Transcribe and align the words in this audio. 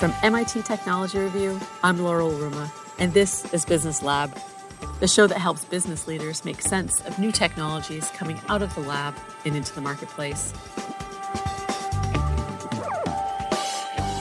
From 0.00 0.14
MIT 0.22 0.62
Technology 0.62 1.18
Review, 1.18 1.60
I'm 1.84 1.98
Laurel 2.02 2.30
Ruma, 2.30 2.70
and 2.98 3.12
this 3.12 3.44
is 3.52 3.66
Business 3.66 4.02
Lab, 4.02 4.34
the 4.98 5.06
show 5.06 5.26
that 5.26 5.36
helps 5.36 5.66
business 5.66 6.08
leaders 6.08 6.42
make 6.42 6.62
sense 6.62 7.02
of 7.02 7.18
new 7.18 7.30
technologies 7.30 8.08
coming 8.14 8.40
out 8.48 8.62
of 8.62 8.74
the 8.74 8.80
lab 8.80 9.14
and 9.44 9.54
into 9.54 9.74
the 9.74 9.82
marketplace. 9.82 10.54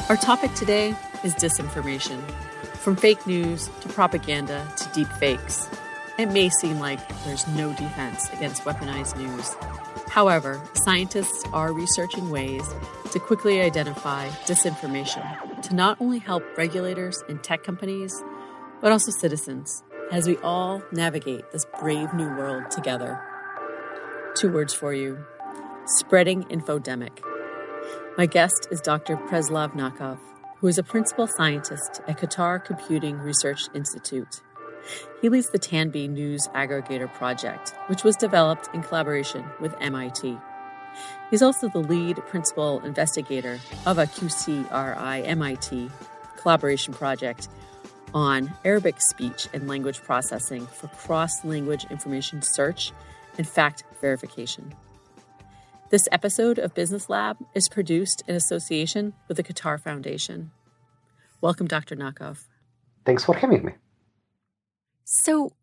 Our 0.10 0.18
topic 0.18 0.54
today 0.54 0.98
is 1.24 1.34
disinformation. 1.36 2.20
From 2.76 2.98
fake 2.98 3.26
news 3.26 3.70
to 3.80 3.88
propaganda 3.88 4.68
to 4.76 4.90
deep 4.90 5.08
fakes. 5.14 5.70
It 6.18 6.26
may 6.26 6.50
seem 6.50 6.82
like 6.82 7.00
there's 7.24 7.48
no 7.48 7.70
defense 7.70 8.30
against 8.34 8.64
weaponized 8.64 9.16
news. 9.16 9.56
However, 10.10 10.62
scientists 10.74 11.46
are 11.54 11.72
researching 11.72 12.30
ways 12.30 12.68
to 13.12 13.20
quickly 13.22 13.62
identify 13.62 14.28
disinformation 14.46 15.49
to 15.64 15.76
not 15.76 16.00
only 16.00 16.20
help 16.20 16.44
regulators 16.58 17.24
and 17.28 17.44
tech 17.44 17.64
companies, 17.64 18.24
but 18.82 18.92
also 18.92 19.12
citizens 19.12 19.84
as 20.12 20.28
we 20.28 20.38
all 20.38 20.82
navigate 20.92 21.52
this 21.52 21.66
brave 21.80 22.14
new 22.14 22.28
world 22.28 22.72
together. 22.72 23.22
Two 24.36 24.52
words 24.52 24.74
for 24.74 24.94
you 24.94 25.18
spreading 25.86 26.44
infodemic. 26.46 27.20
My 28.18 28.26
guest 28.26 28.68
is 28.70 28.80
Dr. 28.82 29.18
Preslav 29.18 29.74
Nakov, 29.74 30.20
who 30.60 30.68
is 30.68 30.78
a 30.78 30.84
principal 30.84 31.26
scientist 31.26 32.02
at 32.08 32.20
Qatar 32.20 32.64
Computing 32.64 33.18
Research 33.18 33.64
Institute. 33.74 34.42
He 35.22 35.30
leads 35.30 35.50
the 35.50 35.60
Tanbih 35.60 36.10
News 36.10 36.48
Aggregator 36.54 37.12
project, 37.14 37.74
which 37.88 38.04
was 38.04 38.16
developed 38.16 38.70
in 38.74 38.84
collaboration 38.84 39.46
with 39.60 39.76
MIT. 39.80 40.38
He's 41.30 41.42
also 41.42 41.70
the 41.70 41.80
lead 41.80 42.18
principal 42.28 42.80
investigator 42.82 43.60
of 43.86 43.98
a 43.98 44.06
QCRI 44.06 45.28
MIT 45.28 45.90
collaboration 46.38 46.94
project 46.94 47.48
on 48.14 48.52
Arabic 48.66 49.02
speech 49.02 49.48
and 49.54 49.68
language 49.68 50.02
processing 50.02 50.66
for 50.66 50.88
cross 50.88 51.44
language 51.46 51.86
information 51.90 52.42
search 52.42 52.92
and 53.38 53.48
fact 53.48 53.84
verification. 54.02 54.74
This 55.90 56.08
episode 56.12 56.60
of 56.60 56.76
Business 56.76 57.10
Lab 57.10 57.38
is 57.56 57.68
produced 57.68 58.24
in 58.28 58.36
association 58.36 59.14
with 59.28 59.38
the 59.38 59.44
Qatar 59.44 59.80
Foundation. 59.80 60.52
Welcome, 61.42 61.68
Dr. 61.68 61.96
Nakov. 61.96 62.46
Thanks 63.06 63.24
for 63.24 63.36
having 63.36 63.66
me. 63.66 63.74
So, 65.04 65.54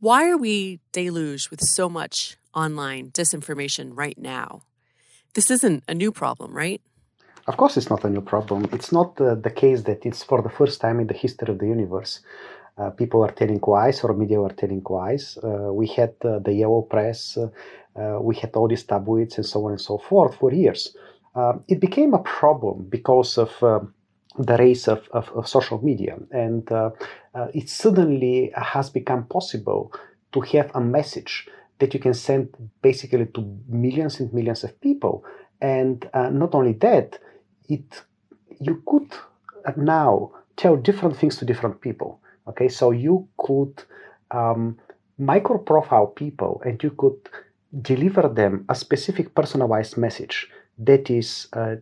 why 0.00 0.28
are 0.30 0.38
we 0.38 0.80
deluged 0.92 1.50
with 1.50 1.60
so 1.60 1.88
much 1.88 2.36
online 2.54 3.10
disinformation 3.10 3.90
right 3.92 4.16
now? 4.16 4.62
This 5.34 5.50
isn't 5.50 5.82
a 5.88 5.94
new 5.94 6.12
problem, 6.12 6.54
right? 6.54 6.80
Of 7.46 7.56
course, 7.56 7.76
it's 7.76 7.90
not 7.90 8.04
a 8.04 8.08
new 8.08 8.20
problem. 8.20 8.68
It's 8.72 8.92
not 8.92 9.20
uh, 9.20 9.34
the 9.34 9.50
case 9.50 9.82
that 9.82 10.06
it's 10.06 10.22
for 10.22 10.40
the 10.40 10.48
first 10.48 10.80
time 10.80 11.00
in 11.00 11.08
the 11.08 11.14
history 11.14 11.52
of 11.52 11.58
the 11.58 11.66
universe. 11.66 12.20
Uh, 12.78 12.90
people 12.90 13.22
are 13.22 13.32
telling 13.32 13.60
lies 13.66 14.02
or 14.02 14.14
media 14.14 14.40
are 14.40 14.52
telling 14.52 14.82
lies. 14.88 15.36
Uh, 15.42 15.72
we 15.72 15.88
had 15.88 16.14
uh, 16.24 16.38
the 16.38 16.52
yellow 16.52 16.82
press, 16.82 17.36
uh, 17.36 17.48
uh, 18.00 18.20
we 18.20 18.36
had 18.36 18.54
all 18.54 18.68
these 18.68 18.84
tabloids 18.84 19.36
and 19.36 19.46
so 19.46 19.64
on 19.66 19.72
and 19.72 19.80
so 19.80 19.98
forth 19.98 20.36
for 20.36 20.52
years. 20.52 20.96
it 21.68 21.80
became 21.80 22.14
a 22.14 22.22
problem 22.40 22.86
because 22.88 23.38
of 23.38 23.50
the 24.38 24.56
race 24.56 24.88
of, 24.88 25.00
of, 25.12 25.28
of, 25.34 25.48
social 25.48 25.78
media. 25.82 26.16
And 26.30 26.68
it 27.52 27.68
suddenly 27.68 28.52
has 28.54 28.90
become 28.90 29.24
possible 29.26 29.92
to 30.32 30.40
have 30.40 30.70
a 30.74 30.80
message 30.80 31.48
that 31.78 31.94
you 31.94 32.00
can 32.00 32.14
send 32.14 32.48
basically 32.82 33.26
to 33.26 33.58
millions 33.68 34.20
and 34.20 34.32
millions 34.32 34.64
of 34.64 34.80
people. 34.80 35.24
And 35.60 36.08
uh, 36.14 36.30
not 36.30 36.54
only 36.54 36.72
that, 36.74 37.18
it 37.68 38.02
you 38.60 38.82
could 38.86 39.12
now 39.76 40.32
tell 40.56 40.76
different 40.76 41.16
things 41.16 41.36
to 41.36 41.44
different 41.44 41.80
people. 41.80 42.20
Okay, 42.48 42.68
so 42.68 42.90
you 42.90 43.28
could 43.38 43.82
um, 44.30 44.78
micro 45.18 45.58
profile 45.58 46.06
people 46.06 46.60
and 46.64 46.82
you 46.82 46.90
could 46.90 47.18
deliver 47.80 48.28
them 48.28 48.64
a 48.68 48.74
specific 48.74 49.34
personalized 49.34 49.96
message 49.96 50.48
that 50.78 51.10
is 51.10 51.48
uh, 51.54 51.76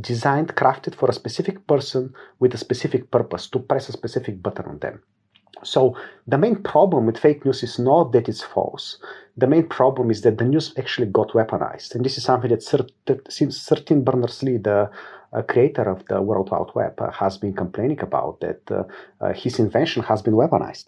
designed, 0.00 0.54
crafted 0.54 0.94
for 0.94 1.08
a 1.08 1.12
specific 1.12 1.66
person 1.66 2.12
with 2.38 2.54
a 2.54 2.58
specific 2.58 3.10
purpose 3.10 3.48
to 3.48 3.58
press 3.58 3.88
a 3.88 3.92
specific 3.92 4.42
button 4.42 4.66
on 4.66 4.78
them. 4.78 5.02
So 5.62 5.96
the 6.26 6.38
main 6.38 6.56
problem 6.62 7.06
with 7.06 7.18
fake 7.18 7.44
news 7.44 7.62
is 7.62 7.78
not 7.78 8.12
that 8.12 8.28
it's 8.28 8.42
false. 8.42 8.98
The 9.36 9.46
main 9.46 9.66
problem 9.66 10.10
is 10.10 10.22
that 10.22 10.38
the 10.38 10.44
news 10.44 10.72
actually 10.76 11.06
got 11.06 11.30
weaponized, 11.30 11.94
and 11.94 12.04
this 12.04 12.18
is 12.18 12.24
something 12.24 12.50
that 12.50 13.22
since 13.28 13.56
Sir 13.56 13.76
Tim 13.76 14.02
Berners-Lee, 14.02 14.58
the 14.58 14.90
uh, 15.32 15.42
creator 15.42 15.82
of 15.82 16.04
the 16.06 16.20
World 16.22 16.50
Wide 16.50 16.74
Web, 16.74 17.00
uh, 17.00 17.10
has 17.12 17.38
been 17.38 17.52
complaining 17.52 18.00
about 18.00 18.40
that 18.40 18.70
uh, 18.70 18.84
uh 19.20 19.32
his 19.32 19.58
invention 19.58 20.02
has 20.02 20.22
been 20.22 20.34
weaponized. 20.34 20.86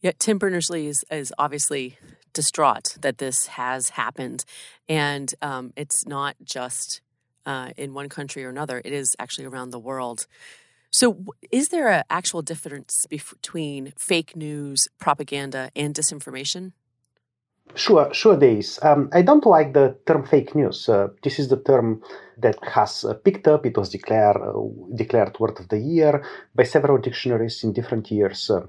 Yeah, 0.00 0.12
Tim 0.18 0.38
Berners-Lee 0.38 0.86
is, 0.86 1.04
is 1.10 1.32
obviously 1.38 1.98
distraught 2.32 2.96
that 3.00 3.18
this 3.18 3.46
has 3.48 3.90
happened, 3.90 4.44
and 4.88 5.34
um, 5.42 5.72
it's 5.76 6.06
not 6.06 6.36
just 6.42 7.00
uh, 7.46 7.70
in 7.76 7.94
one 7.94 8.08
country 8.08 8.44
or 8.44 8.48
another. 8.48 8.80
It 8.84 8.92
is 8.92 9.14
actually 9.18 9.46
around 9.46 9.70
the 9.70 9.78
world. 9.78 10.26
So, 10.90 11.24
is 11.52 11.68
there 11.68 11.88
an 11.88 12.04
actual 12.10 12.42
difference 12.42 13.06
between 13.06 13.92
fake 13.96 14.34
news, 14.34 14.88
propaganda, 14.98 15.70
and 15.76 15.94
disinformation? 15.94 16.72
Sure, 17.76 18.12
sure, 18.12 18.36
there 18.36 18.56
is. 18.56 18.80
Um, 18.82 19.08
I 19.12 19.22
don't 19.22 19.46
like 19.46 19.72
the 19.72 19.96
term 20.04 20.26
fake 20.26 20.56
news. 20.56 20.88
Uh, 20.88 21.08
this 21.22 21.38
is 21.38 21.48
the 21.48 21.60
term 21.62 22.02
that 22.38 22.58
has 22.64 23.04
uh, 23.04 23.14
picked 23.14 23.46
up. 23.46 23.64
It 23.64 23.76
was 23.76 23.90
declared 23.90 24.38
uh, 24.38 24.52
declared 24.96 25.38
word 25.38 25.60
of 25.60 25.68
the 25.68 25.78
year 25.78 26.24
by 26.56 26.64
several 26.64 26.98
dictionaries 26.98 27.62
in 27.62 27.72
different 27.72 28.10
years, 28.10 28.50
uh, 28.50 28.66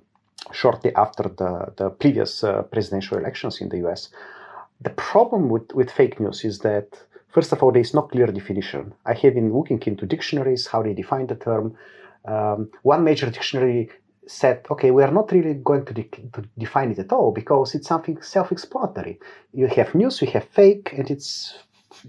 shortly 0.51 0.93
after 0.93 1.23
the 1.23 1.73
the 1.75 1.89
previous 1.89 2.43
uh, 2.43 2.61
presidential 2.63 3.17
elections 3.17 3.59
in 3.61 3.69
the 3.69 3.77
U.S. 3.77 4.09
The 4.81 4.91
problem 4.91 5.49
with 5.49 5.73
with 5.73 5.89
fake 5.89 6.19
news 6.19 6.45
is 6.45 6.59
that 6.59 6.87
First 7.31 7.53
of 7.53 7.63
all, 7.63 7.71
there 7.71 7.81
is 7.81 7.93
no 7.93 8.01
clear 8.01 8.27
definition. 8.27 8.93
I 9.05 9.13
have 9.13 9.35
been 9.35 9.53
looking 9.53 9.81
into 9.85 10.05
dictionaries, 10.05 10.67
how 10.67 10.83
they 10.83 10.93
define 10.93 11.27
the 11.27 11.35
term. 11.35 11.77
Um, 12.25 12.69
one 12.83 13.03
major 13.03 13.29
dictionary 13.29 13.89
said, 14.27 14.65
okay, 14.69 14.91
we 14.91 15.03
are 15.03 15.11
not 15.11 15.31
really 15.31 15.55
going 15.55 15.85
to, 15.85 15.93
de- 15.93 16.03
to 16.03 16.43
define 16.57 16.91
it 16.91 16.99
at 16.99 17.11
all 17.11 17.31
because 17.31 17.75
it's 17.75 17.87
something 17.87 18.21
self 18.21 18.51
explanatory. 18.51 19.19
You 19.53 19.67
have 19.67 19.95
news, 19.95 20.21
you 20.21 20.27
have 20.29 20.45
fake, 20.45 20.93
and 20.97 21.09
it's 21.09 21.57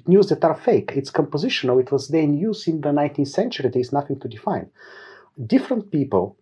news 0.06 0.28
that 0.28 0.44
are 0.44 0.54
fake. 0.54 0.92
It's 0.94 1.10
compositional. 1.10 1.80
It 1.80 1.90
was 1.90 2.08
then 2.08 2.34
used 2.34 2.68
in 2.68 2.80
the 2.80 2.90
19th 2.90 3.28
century. 3.28 3.70
There 3.70 3.80
is 3.80 3.92
nothing 3.92 4.20
to 4.20 4.28
define. 4.28 4.70
Different 5.46 5.90
people 5.90 6.36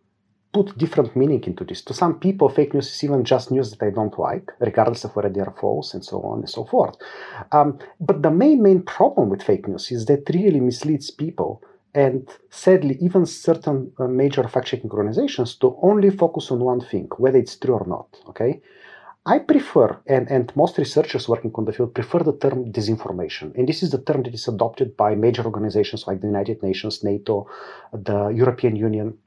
put 0.53 0.77
different 0.77 1.15
meaning 1.15 1.43
into 1.45 1.65
this. 1.65 1.83
To 1.83 1.95
some 1.95 2.19
people, 2.19 2.49
fake 2.49 2.75
news 2.75 2.89
is 2.89 3.05
even 3.05 3.25
just 3.25 3.51
news 3.51 3.71
that 3.71 3.85
I 3.85 3.91
don't 3.91 4.19
like, 4.19 4.51
regardless 4.59 5.05
of 5.05 5.15
whether 5.15 5.29
they 5.29 5.41
are 5.41 5.55
false 5.61 5.95
and 5.95 6.05
so 6.05 6.21
on 6.23 6.41
and 6.41 6.51
so 6.51 6.65
forth. 6.65 6.97
Um, 7.53 7.79
but 8.01 8.23
the 8.23 8.31
main, 8.31 8.63
main 8.63 8.83
problem 8.83 9.29
with 9.29 9.43
fake 9.43 9.69
news 9.69 9.93
is 9.93 10.07
that 10.07 10.29
it 10.29 10.35
really 10.35 10.61
misleads 10.61 11.11
people. 11.11 11.63
And 11.95 12.29
sadly, 12.51 12.97
even 13.01 13.27
certain 13.27 13.93
uh, 13.99 14.07
major 14.07 14.47
fact-checking 14.47 14.91
organizations 14.91 15.57
to 15.57 15.77
only 15.83 16.11
focus 16.11 16.51
on 16.51 16.61
one 16.61 16.81
thing, 16.81 17.09
whether 17.19 17.39
it's 17.39 17.57
true 17.57 17.75
or 17.75 17.87
not. 17.87 18.07
Okay, 18.29 18.61
I 19.27 19.39
prefer, 19.41 19.99
and, 20.07 20.31
and 20.31 20.55
most 20.55 20.79
researchers 20.79 21.29
working 21.29 21.53
on 21.55 21.65
the 21.65 21.73
field 21.73 21.95
prefer 21.95 22.21
the 22.21 22.37
term 22.37 22.73
disinformation. 22.73 23.55
And 23.57 23.69
this 23.69 23.83
is 23.83 23.91
the 23.91 24.01
term 24.01 24.23
that 24.23 24.35
is 24.35 24.49
adopted 24.49 24.97
by 24.97 25.15
major 25.15 25.45
organizations 25.45 26.07
like 26.07 26.21
the 26.21 26.29
United 26.29 26.63
Nations, 26.63 27.03
NATO, 27.03 27.49
the 27.93 28.29
European 28.29 28.77
Union, 28.77 29.19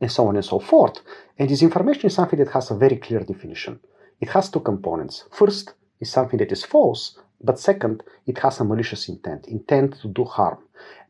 and 0.00 0.12
so 0.12 0.26
on 0.26 0.36
and 0.36 0.44
so 0.44 0.58
forth. 0.58 1.00
And 1.38 1.48
disinformation 1.48 2.06
is 2.06 2.14
something 2.14 2.38
that 2.38 2.50
has 2.50 2.70
a 2.70 2.76
very 2.76 2.96
clear 2.96 3.20
definition. 3.20 3.80
It 4.20 4.28
has 4.30 4.50
two 4.50 4.60
components. 4.60 5.24
First 5.30 5.74
is 6.00 6.10
something 6.10 6.38
that 6.38 6.52
is 6.52 6.64
false, 6.64 7.18
but 7.40 7.58
second, 7.58 8.02
it 8.26 8.38
has 8.38 8.60
a 8.60 8.64
malicious 8.64 9.08
intent, 9.08 9.46
intent 9.46 10.00
to 10.02 10.08
do 10.08 10.24
harm. 10.24 10.58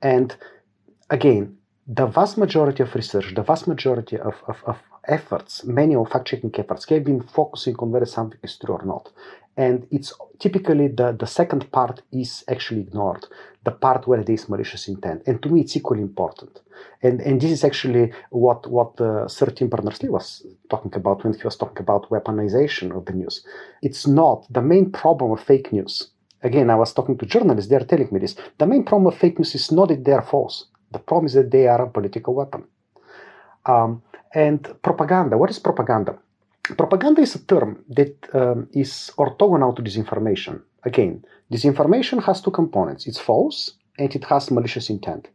And 0.01 0.37
again, 1.11 1.57
the 1.87 2.07
vast 2.07 2.39
majority 2.39 2.83
of 2.83 2.95
research, 2.95 3.35
the 3.35 3.43
vast 3.43 3.67
majority 3.67 4.17
of, 4.17 4.35
of, 4.47 4.57
of 4.67 4.79
efforts, 5.09 5.65
many 5.65 5.95
of 5.95 6.09
fact-checking 6.09 6.55
efforts 6.57 6.89
have 6.89 7.05
been 7.05 7.23
focusing 7.23 7.75
on 7.79 7.91
whether 7.91 8.07
something 8.07 8.39
is 8.43 8.57
true 8.57 8.77
or 8.77 8.85
not. 8.85 9.11
And 9.57 9.87
it's 9.91 10.13
typically 10.39 10.89
the, 10.89 11.13
the 11.13 11.27
second 11.27 11.71
part 11.73 12.03
is 12.13 12.45
actually 12.49 12.83
ignored, 12.83 13.27
the 13.65 13.73
part 13.73 14.07
where 14.07 14.23
there 14.23 14.35
is 14.35 14.49
malicious 14.49 14.87
intent. 14.89 15.23
And 15.27 15.43
to 15.43 15.49
me, 15.49 15.63
it's 15.63 15.77
equally 15.77 16.01
important. 16.01 16.61
And, 17.03 17.21
and 17.21 17.41
this 17.41 17.51
is 17.51 17.65
actually 17.65 18.13
what, 18.31 18.71
what 18.71 18.99
uh, 19.01 19.27
Sir 19.27 19.47
Tim 19.47 19.69
Berners-Lee 19.69 20.09
was 20.09 20.47
talking 20.71 20.95
about 20.95 21.25
when 21.25 21.35
he 21.35 21.43
was 21.43 21.57
talking 21.57 21.83
about 21.83 22.09
weaponization 22.11 22.97
of 22.97 23.05
the 23.05 23.13
news. 23.13 23.45
It's 23.83 24.07
not 24.07 24.47
the 24.51 24.63
main 24.63 24.93
problem 24.93 25.33
of 25.33 25.43
fake 25.43 25.73
news. 25.73 26.11
Again, 26.43 26.71
I 26.71 26.77
was 26.77 26.95
talking 26.95 27.19
to 27.19 27.27
journalists, 27.27 27.69
they're 27.69 27.81
telling 27.81 28.09
me 28.13 28.21
this. 28.21 28.37
The 28.57 28.67
main 28.67 28.85
problem 28.85 29.13
of 29.13 29.19
fake 29.19 29.39
news 29.39 29.55
is 29.55 29.73
not 29.73 29.89
that 29.89 30.05
they 30.05 30.13
are 30.13 30.23
false. 30.23 30.67
The 30.91 30.99
problem 30.99 31.27
is 31.27 31.35
that 31.35 31.51
they 31.51 31.67
are 31.69 31.83
a 31.83 31.91
political 31.91 32.35
weapon. 32.35 32.65
Um, 33.67 34.03
and 34.35 34.63
propaganda. 34.83 35.37
What 35.37 35.51
is 35.51 35.59
propaganda? 35.59 36.19
Propaganda 36.77 37.21
is 37.21 37.35
a 37.35 37.45
term 37.45 37.85
that 37.89 38.15
um, 38.33 38.69
is 38.73 39.11
orthogonal 39.19 39.75
to 39.77 39.83
disinformation. 39.83 40.63
Again, 40.85 41.25
disinformation 41.53 42.23
has 42.23 42.41
two 42.41 42.51
components 42.51 43.07
it's 43.07 43.19
false 43.19 43.73
and 43.99 44.15
it 44.15 44.25
has 44.25 44.51
malicious 44.51 44.89
intent. 44.89 45.29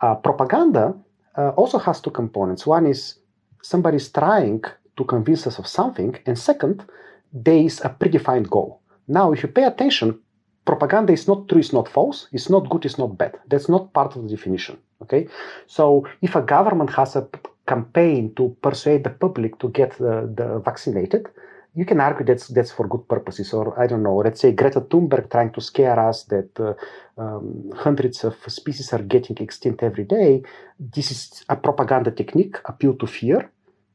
Uh, 0.00 0.14
propaganda 0.16 0.94
uh, 1.36 1.50
also 1.50 1.78
has 1.78 2.00
two 2.00 2.10
components. 2.10 2.66
One 2.66 2.86
is 2.86 3.18
somebody's 3.62 4.08
trying 4.10 4.62
to 4.96 5.04
convince 5.04 5.46
us 5.46 5.58
of 5.58 5.66
something, 5.66 6.16
and 6.26 6.38
second, 6.38 6.84
there 7.32 7.58
is 7.58 7.80
a 7.80 7.88
predefined 7.88 8.48
goal. 8.48 8.80
Now, 9.08 9.32
if 9.32 9.42
you 9.42 9.48
pay 9.48 9.64
attention, 9.64 10.20
propaganda 10.66 11.12
is 11.12 11.26
not 11.26 11.48
true, 11.48 11.60
it's 11.60 11.72
not 11.72 11.88
false, 11.88 12.28
it's 12.32 12.50
not 12.50 12.68
good, 12.68 12.84
it's 12.84 12.98
not 12.98 13.16
bad. 13.16 13.38
That's 13.48 13.68
not 13.68 13.92
part 13.92 14.16
of 14.16 14.22
the 14.24 14.28
definition. 14.36 14.76
Okay, 15.02 15.28
so 15.66 16.06
if 16.22 16.34
a 16.36 16.42
government 16.42 16.90
has 16.90 17.16
a 17.16 17.28
campaign 17.66 18.34
to 18.34 18.56
persuade 18.62 19.04
the 19.04 19.10
public 19.10 19.58
to 19.58 19.68
get 19.68 19.96
the, 19.98 20.32
the 20.34 20.60
vaccinated, 20.64 21.26
you 21.74 21.84
can 21.84 22.00
argue 22.00 22.24
that's 22.24 22.48
that's 22.48 22.72
for 22.72 22.88
good 22.88 23.06
purposes. 23.08 23.52
Or 23.52 23.78
I 23.78 23.86
don't 23.86 24.02
know, 24.02 24.16
let's 24.16 24.40
say 24.40 24.52
Greta 24.52 24.80
Thunberg 24.80 25.30
trying 25.30 25.52
to 25.52 25.60
scare 25.60 25.98
us 26.00 26.24
that 26.24 26.50
uh, 26.58 26.74
um, 27.22 27.70
hundreds 27.74 28.24
of 28.24 28.34
species 28.48 28.92
are 28.92 29.02
getting 29.02 29.36
extinct 29.38 29.82
every 29.82 30.04
day. 30.04 30.42
This 30.80 31.10
is 31.10 31.44
a 31.48 31.56
propaganda 31.56 32.10
technique, 32.10 32.56
appeal 32.64 32.94
to 32.94 33.06
fear, 33.06 33.50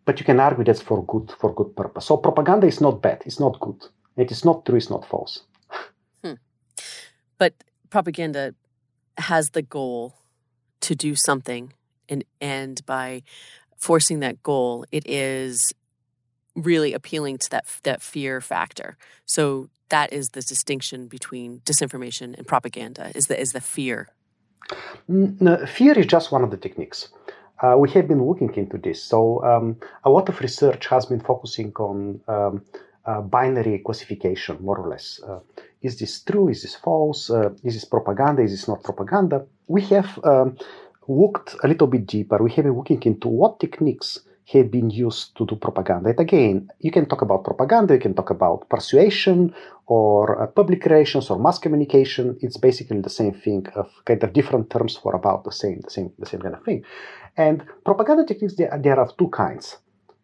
but 0.06 0.20
you 0.20 0.26
can 0.26 0.40
argue 0.40 0.64
that's 0.64 0.82
for 0.82 1.04
good 1.06 1.34
for 1.40 1.54
good 1.54 1.76
purpose. 1.76 2.06
So 2.06 2.18
propaganda 2.18 2.68
is 2.68 2.80
not 2.80 3.02
bad. 3.02 3.24
It's 3.26 3.40
not 3.40 3.60
good. 3.60 3.82
It 4.18 4.32
is 4.32 4.46
not 4.46 4.66
true. 4.66 4.78
It's 4.78 4.92
not 4.92 5.08
false. 5.08 5.44
Propaganda 7.92 8.56
has 9.18 9.52
the 9.52 9.62
goal 9.62 10.16
to 10.82 10.96
do 10.96 11.14
something, 11.16 11.74
and 12.10 12.24
and 12.40 12.84
by 12.88 13.22
forcing 13.78 14.22
that 14.22 14.42
goal, 14.42 14.86
it 14.92 15.04
is 15.06 15.74
really 16.56 16.94
appealing 16.94 17.38
to 17.38 17.50
that 17.52 17.66
that 17.84 18.02
fear 18.02 18.42
factor. 18.42 18.98
So 19.26 19.70
that 19.90 20.12
is 20.12 20.30
the 20.30 20.42
distinction 20.42 21.08
between 21.08 21.60
disinformation 21.60 22.36
and 22.38 22.48
propaganda. 22.48 23.12
Is 23.14 23.28
the 23.28 23.40
is 23.40 23.52
the 23.52 23.62
fear? 23.62 24.08
No, 25.08 25.66
fear 25.66 25.98
is 26.00 26.06
just 26.06 26.32
one 26.32 26.44
of 26.44 26.52
the 26.52 26.58
techniques. 26.58 27.10
Uh, 27.62 27.76
we 27.78 27.90
have 27.92 28.08
been 28.08 28.24
looking 28.26 28.54
into 28.56 28.78
this. 28.78 29.04
So 29.04 29.44
um, 29.44 29.78
a 30.04 30.10
lot 30.10 30.30
of 30.30 30.40
research 30.40 30.88
has 30.88 31.06
been 31.06 31.20
focusing 31.20 31.72
on 31.74 32.22
um, 32.28 32.66
uh, 33.06 33.22
binary 33.22 33.80
classification, 33.80 34.58
more 34.62 34.78
or 34.78 34.90
less. 34.90 35.20
Uh, 35.28 35.40
is 35.82 36.00
this 36.00 36.22
true? 36.22 36.50
Is 36.50 36.62
this 36.62 36.76
false? 36.76 37.30
Uh, 37.30 37.50
is 37.64 37.74
this 37.74 37.86
propaganda? 37.86 38.42
Is 38.42 38.52
this 38.52 38.68
not 38.68 38.84
propaganda? 38.84 39.46
We 39.68 39.82
have 39.84 40.20
um, 40.24 40.58
looked 41.08 41.56
a 41.64 41.68
little 41.68 41.88
bit 41.88 42.06
deeper. 42.06 42.38
We 42.42 42.52
have 42.52 42.66
been 42.66 42.78
looking 42.78 43.02
into 43.04 43.28
what 43.28 43.60
techniques 43.60 44.20
have 44.54 44.70
been 44.70 44.90
used 44.90 45.36
to 45.38 45.46
do 45.46 45.56
propaganda. 45.56 46.10
And 46.10 46.20
again, 46.20 46.70
you 46.80 46.92
can 46.92 47.06
talk 47.06 47.22
about 47.22 47.44
propaganda, 47.44 47.94
you 47.94 48.00
can 48.00 48.14
talk 48.14 48.30
about 48.32 48.68
persuasion 48.70 49.54
or 49.88 50.42
uh, 50.42 50.48
public 50.48 50.84
relations 50.86 51.30
or 51.30 51.40
mass 51.40 51.58
communication. 51.58 52.38
It's 52.42 52.58
basically 52.58 53.00
the 53.02 53.10
same 53.10 53.34
thing 53.34 53.68
of 53.76 53.90
kind 54.06 54.22
of 54.24 54.34
different 54.34 54.70
terms 54.70 54.98
for 54.98 55.16
about 55.16 55.44
the 55.46 55.52
same, 55.52 55.82
the 55.82 55.92
same, 55.92 56.12
the 56.20 56.26
same 56.26 56.42
kind 56.42 56.56
of 56.56 56.64
thing. 56.64 56.84
And 57.38 57.64
propaganda 57.86 58.26
techniques, 58.26 58.56
there, 58.56 58.78
there 58.82 59.00
are 59.00 59.10
two 59.18 59.30
kinds. 59.30 59.78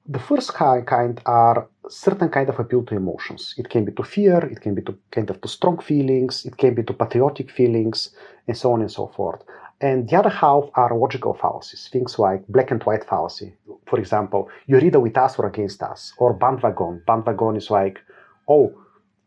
The 0.10 0.20
first 0.20 0.54
kind 0.54 1.20
are 1.26 1.68
certain 1.90 2.30
kind 2.30 2.48
of 2.48 2.60
appeal 2.60 2.84
to 2.86 2.96
emotions. 2.96 3.54
It 3.58 3.70
can 3.70 3.84
be 3.84 3.92
to 3.92 4.04
fear, 4.04 4.38
it 4.38 4.62
can 4.62 4.74
be 4.74 4.82
to 4.84 4.96
kind 5.12 5.30
of 5.30 5.42
to 5.42 5.48
strong 5.50 5.80
feelings, 5.80 6.46
it 6.46 6.56
can 6.58 6.74
be 6.76 6.84
to 6.84 6.94
patriotic 6.94 7.52
feelings, 7.52 8.16
and 8.48 8.56
so 8.56 8.72
on 8.72 8.80
and 8.82 8.92
so 8.92 9.08
forth. 9.08 9.44
And 9.82 10.10
the 10.10 10.16
other 10.16 10.30
half 10.30 10.70
are 10.76 10.98
logical 10.98 11.34
fallacies, 11.34 11.90
things 11.92 12.18
like 12.18 12.48
black 12.48 12.72
and 12.72 12.82
white 12.84 13.04
fallacy. 13.04 13.54
For 13.86 14.00
example, 14.00 14.50
you're 14.66 14.84
either 14.84 15.00
with 15.00 15.18
us 15.18 15.38
or 15.38 15.46
against 15.46 15.84
us, 15.84 16.14
or 16.18 16.34
bandwagon. 16.34 17.04
Bandwagon 17.06 17.58
is 17.58 17.70
like, 17.70 18.00
oh, 18.48 18.74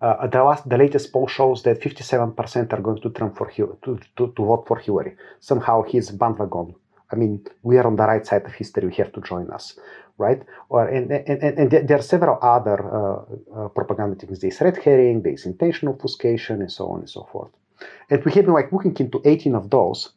uh, 0.00 0.26
the, 0.26 0.42
last, 0.42 0.66
the 0.68 0.78
latest 0.78 1.12
poll 1.12 1.28
shows 1.28 1.62
that 1.64 1.80
57% 1.80 2.72
are 2.72 2.80
going 2.80 3.02
to 3.02 3.10
Trump 3.10 3.36
for 3.36 3.50
to, 3.50 3.78
to, 3.84 4.00
to 4.16 4.44
vote 4.44 4.64
for 4.66 4.78
Hillary. 4.78 5.14
Somehow 5.40 5.82
he's 5.82 6.10
bandwagon. 6.10 6.74
I 7.12 7.16
mean, 7.16 7.44
we 7.62 7.76
are 7.76 7.86
on 7.86 7.96
the 7.96 8.04
right 8.06 8.24
side 8.24 8.44
of 8.46 8.52
history. 8.52 8.84
You 8.84 9.04
have 9.04 9.12
to 9.12 9.20
join 9.20 9.50
us, 9.50 9.78
right? 10.20 10.42
Or 10.68 10.86
and 10.86 11.10
and, 11.10 11.42
and, 11.42 11.72
and 11.72 11.88
there 11.88 11.98
are 11.98 12.02
several 12.14 12.38
other 12.42 12.78
uh, 12.98 13.64
uh, 13.64 13.68
propaganda 13.68 14.14
things. 14.16 14.40
There's 14.40 14.60
red 14.60 14.76
herring, 14.84 15.22
there's 15.22 15.46
intentional 15.46 15.94
obfuscation, 15.94 16.60
and 16.60 16.70
so 16.70 16.88
on 16.92 17.00
and 17.00 17.10
so 17.10 17.22
forth. 17.32 17.52
And 18.10 18.24
we 18.24 18.32
have 18.32 18.44
been 18.44 18.54
like 18.54 18.70
looking 18.72 18.96
into 19.00 19.20
18 19.24 19.54
of 19.54 19.70
those 19.70 20.10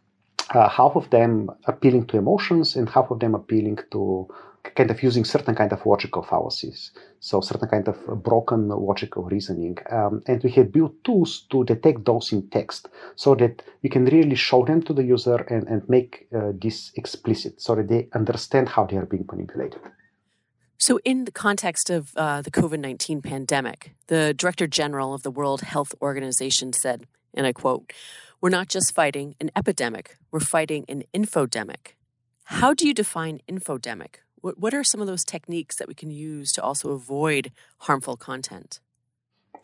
uh, 0.54 0.70
half 0.70 0.96
of 0.96 1.10
them 1.10 1.50
appealing 1.66 2.06
to 2.08 2.18
emotions 2.18 2.76
and 2.76 2.90
half 2.90 3.10
of 3.12 3.20
them 3.20 3.34
appealing 3.36 3.80
to 3.92 4.28
kind 4.76 4.90
of 4.90 5.04
using 5.04 5.26
certain 5.26 5.56
kind 5.56 5.72
of 5.74 5.86
logical 5.86 6.24
fallacies 6.24 6.92
so 7.20 7.42
certain 7.42 7.68
kind 7.68 7.88
of 7.88 8.24
broken 8.24 8.70
logical 8.70 9.24
reasoning 9.24 9.78
um, 9.92 10.24
and 10.28 10.42
we 10.44 10.52
have 10.52 10.72
built 10.72 10.94
tools 11.04 11.46
to 11.50 11.64
detect 11.66 12.06
those 12.06 12.32
in 12.32 12.50
text 12.50 12.88
so 13.16 13.36
that 13.36 13.62
you 13.82 13.90
can 13.90 14.06
really 14.06 14.36
show 14.36 14.64
them 14.64 14.82
to 14.82 14.94
the 14.94 15.04
user 15.04 15.36
and, 15.50 15.68
and 15.68 15.88
make 15.90 16.28
uh, 16.36 16.52
this 16.62 16.92
explicit 16.96 17.62
so 17.62 17.76
that 17.76 17.88
they 17.90 18.08
understand 18.14 18.70
how 18.70 18.86
they 18.86 18.98
are 18.98 19.06
being 19.06 19.26
manipulated 19.32 19.82
so, 20.84 21.00
in 21.06 21.24
the 21.24 21.32
context 21.32 21.90
of 21.90 22.12
uh, 22.18 22.42
the 22.42 22.52
COVID 22.52 22.80
19 22.80 23.22
pandemic, 23.22 23.96
the 24.08 24.34
Director 24.34 24.68
General 24.68 25.14
of 25.14 25.24
the 25.24 25.32
World 25.32 25.62
Health 25.62 25.96
Organization 26.02 26.74
said, 26.74 27.08
and 27.34 27.48
I 27.48 27.54
quote, 27.54 27.94
we're 28.42 28.50
not 28.50 28.68
just 28.68 28.94
fighting 28.94 29.36
an 29.40 29.50
epidemic, 29.56 30.18
we're 30.30 30.42
fighting 30.42 30.84
an 30.90 31.06
infodemic. 31.14 31.94
How 32.46 32.74
do 32.74 32.86
you 32.86 32.94
define 32.94 33.40
infodemic? 33.48 34.16
What, 34.44 34.60
what 34.60 34.74
are 34.74 34.84
some 34.84 35.00
of 35.00 35.08
those 35.08 35.24
techniques 35.24 35.78
that 35.78 35.88
we 35.88 35.94
can 35.94 36.12
use 36.12 36.52
to 36.52 36.62
also 36.62 36.92
avoid 36.92 37.54
harmful 37.78 38.18
content? 38.18 38.82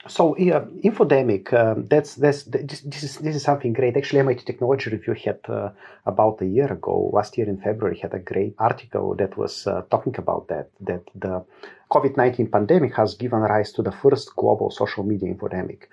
So, 0.08 0.38
yeah, 0.38 0.62
infodemic. 0.90 1.52
Um, 1.54 1.86
that's 1.88 2.16
that's 2.16 2.44
this, 2.44 2.80
this, 2.86 3.04
is 3.04 3.18
this 3.18 3.36
is 3.36 3.44
something 3.44 3.74
great. 3.74 3.98
Actually, 3.98 4.22
MIT 4.22 4.46
Technology 4.46 4.90
Review 4.90 5.16
had 5.26 5.40
uh, 5.50 5.72
about 6.06 6.42
a 6.42 6.46
year 6.46 6.72
ago, 6.72 7.10
last 7.12 7.38
year 7.38 7.50
in 7.50 7.58
February, 7.58 8.00
had 8.00 8.14
a 8.14 8.20
great 8.20 8.56
article 8.58 9.16
that 9.16 9.36
was 9.36 9.68
uh, 9.68 9.82
talking 9.92 10.16
about 10.18 10.48
that. 10.48 10.70
That 10.80 11.04
the 11.14 11.44
COVID 11.92 12.16
nineteen 12.16 12.50
pandemic 12.50 12.96
has 12.96 13.16
given 13.16 13.40
rise 13.40 13.74
to 13.74 13.82
the 13.82 13.92
first 13.92 14.34
global 14.38 14.72
social 14.72 15.04
media 15.04 15.34
infodemic. 15.34 15.90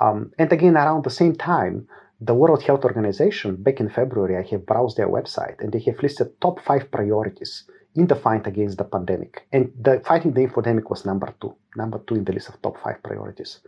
Um, 0.00 0.32
and 0.38 0.50
again, 0.50 0.76
around 0.78 1.04
the 1.04 1.10
same 1.10 1.36
time, 1.36 1.86
the 2.22 2.32
World 2.32 2.62
Health 2.62 2.84
Organization, 2.86 3.56
back 3.56 3.80
in 3.80 3.90
February, 3.90 4.38
I 4.38 4.48
have 4.50 4.64
browsed 4.64 4.96
their 4.96 5.08
website 5.08 5.60
and 5.60 5.70
they 5.70 5.80
have 5.80 6.02
listed 6.02 6.40
top 6.40 6.60
five 6.64 6.90
priorities 6.90 7.64
in 7.94 8.06
the 8.06 8.14
fight 8.14 8.46
against 8.46 8.78
the 8.78 8.84
pandemic. 8.84 9.46
And 9.52 9.72
the 9.80 10.00
fighting 10.04 10.32
the 10.32 10.46
infodemic 10.46 10.88
was 10.90 11.04
number 11.04 11.34
two, 11.40 11.54
number 11.76 12.00
two 12.06 12.14
in 12.14 12.24
the 12.24 12.32
list 12.32 12.48
of 12.48 12.60
top 12.62 12.78
five 12.82 13.02
priorities. 13.02 13.60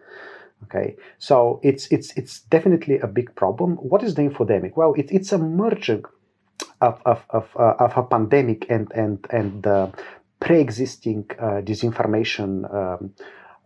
Okay, 0.65 0.97
so 1.19 1.59
it's 1.63 1.91
it's 1.91 2.17
it's 2.17 2.41
definitely 2.43 2.99
a 3.01 3.09
big 3.09 3.35
problem. 3.35 3.77
What 3.77 4.05
is 4.05 4.15
the 4.15 4.23
infodemic? 4.23 4.77
Well, 4.77 4.95
it, 4.95 5.11
it's 5.11 5.33
a 5.33 5.39
merging 5.39 6.05
of 6.81 7.01
of 7.05 7.25
of, 7.31 7.49
uh, 7.59 7.75
of 7.81 7.97
a 7.97 8.05
pandemic 8.05 8.67
and 8.71 8.91
and 8.95 9.27
and 9.31 9.67
pre-existing 10.39 11.25
uh, 11.39 11.63
disinformation 11.63 12.51
um, 12.75 13.13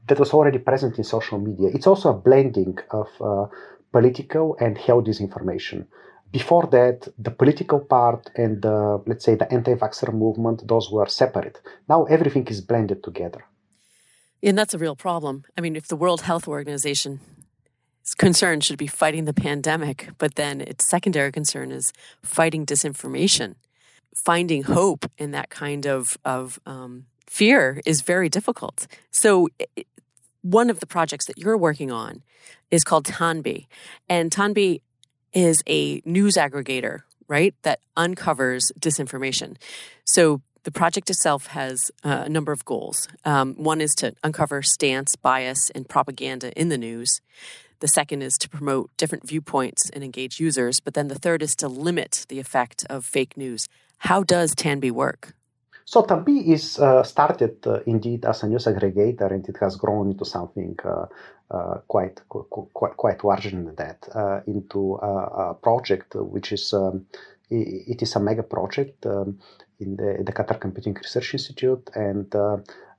that 0.07 0.19
was 0.19 0.33
already 0.33 0.59
present 0.59 0.99
in 0.99 1.05
social 1.05 1.39
media. 1.39 1.71
It's 1.73 1.87
also 1.87 2.11
a 2.11 2.19
blending 2.19 2.79
of 2.91 3.09
uh, 3.21 3.47
political 3.93 4.57
and 4.61 4.77
health 4.77 5.05
disinformation. 5.05 5.87
Before 6.33 6.67
that, 6.67 7.09
the 7.19 7.31
political 7.31 7.81
part 7.81 8.31
and 8.37 8.61
the, 8.63 9.03
let's 9.07 9.25
say, 9.25 9.37
the 9.37 9.51
anti-vaxxer 9.53 10.13
movement, 10.13 10.67
those 10.69 10.91
were 10.91 11.07
separate. 11.07 11.61
Now 11.89 12.05
everything 12.05 12.47
is 12.49 12.61
blended 12.61 13.03
together. 13.03 13.45
And 14.43 14.57
that's 14.57 14.75
a 14.75 14.79
real 14.79 14.97
problem. 14.97 15.45
I 15.57 15.61
mean, 15.61 15.77
if 15.77 15.89
the 15.89 15.97
World 15.97 16.23
Health 16.23 16.47
Organization 16.47 17.21
concern 18.19 18.61
should 18.61 18.79
be 18.79 18.87
fighting 18.87 19.25
the 19.25 19.33
pandemic, 19.33 20.11
but 20.19 20.37
then 20.37 20.61
its 20.61 20.87
secondary 20.87 21.33
concern 21.33 21.73
is 21.73 21.93
fighting 22.23 22.65
disinformation. 22.65 23.57
Finding 24.15 24.63
hope 24.63 25.11
in 25.19 25.33
that 25.33 25.51
kind 25.51 25.87
of 25.87 26.17
of 26.25 26.59
um, 26.65 27.07
fear 27.27 27.81
is 27.85 28.01
very 28.01 28.29
difficult. 28.29 28.87
So, 29.11 29.49
one 30.43 30.71
of 30.71 30.81
the 30.81 30.87
projects 30.87 31.27
that 31.27 31.39
you're 31.39 31.59
working 31.59 31.91
on 31.91 32.23
is 32.71 32.85
called 32.85 33.05
Tanbih. 33.05 33.67
And 34.09 34.31
Tanbih 34.31 34.81
is 35.37 35.63
a 35.69 36.01
news 36.07 36.37
aggregator, 36.37 37.01
right, 37.29 37.55
that 37.63 37.81
uncovers 37.95 38.73
disinformation. 38.81 39.57
So 40.05 40.41
the 40.65 40.73
project 40.73 41.11
itself 41.11 41.49
has 41.49 41.93
uh, 42.03 42.25
a 42.25 42.29
number 42.29 42.53
of 42.53 42.65
goals. 42.65 43.07
Um, 43.25 43.55
one 43.55 43.83
is 43.83 43.95
to 43.97 44.15
uncover 44.25 44.63
stance, 44.63 45.15
bias, 45.15 45.71
and 45.75 45.87
propaganda 45.87 46.59
in 46.59 46.71
the 46.71 46.79
news. 46.79 47.21
The 47.81 47.89
second 47.89 48.23
is 48.23 48.39
to 48.39 48.49
promote 48.49 48.91
different 48.97 49.29
viewpoints 49.29 49.91
and 49.91 50.03
engage 50.03 50.41
users. 50.41 50.81
But 50.81 50.95
then 50.95 51.09
the 51.09 51.15
third 51.15 51.43
is 51.43 51.55
to 51.57 51.69
limit 51.69 52.25
the 52.31 52.41
effect 52.41 52.87
of 52.89 53.05
fake 53.05 53.37
news. 53.37 53.69
How 53.99 54.23
does 54.23 54.55
Tanbih 54.55 54.93
work? 54.93 55.35
So 55.85 56.03
Tanbih 56.03 56.49
is 56.49 56.79
uh, 56.79 57.03
started 57.03 57.65
uh, 57.67 57.81
indeed 57.87 58.25
as 58.25 58.43
a 58.43 58.49
news 58.49 58.65
aggregator, 58.65 59.31
and 59.31 59.47
it 59.49 59.57
has 59.61 59.77
grown 59.77 60.11
into 60.11 60.25
something 60.25 60.75
uh 60.83 61.07
quite, 61.87 62.21
quite 62.29 62.97
quite 62.97 63.25
larger 63.25 63.51
than 63.51 63.75
that, 63.77 64.09
uh, 64.15 64.41
into 64.47 64.99
a, 65.03 65.51
a, 65.51 65.55
project 65.55 66.15
which 66.15 66.53
is 66.53 66.73
um, 66.73 67.07
it 67.51 68.03
is 68.03 68.17
a 68.17 68.21
mega 68.21 68.43
project 68.43 69.07
um, 69.07 69.39
in 69.79 69.97
the, 69.97 70.23
the, 70.25 70.33
Qatar 70.33 70.61
Computing 70.61 70.95
Research 70.95 71.35
Institute, 71.35 71.89
and 71.95 72.35
uh, 72.35 72.57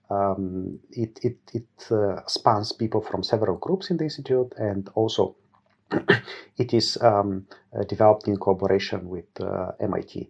um, 0.10 0.80
it 0.92 1.20
it, 1.22 1.38
it 1.54 2.24
spans 2.28 2.72
people 2.72 3.02
from 3.02 3.24
several 3.24 3.58
groups 3.58 3.90
in 3.90 3.98
the 3.98 4.06
institute, 4.06 4.54
and 4.58 4.90
also 4.96 5.36
it 6.58 6.74
is 6.74 6.98
um, 7.02 7.46
developed 7.90 8.28
in 8.28 8.38
collaboration 8.38 9.10
with 9.10 9.26
MIT. 9.80 10.30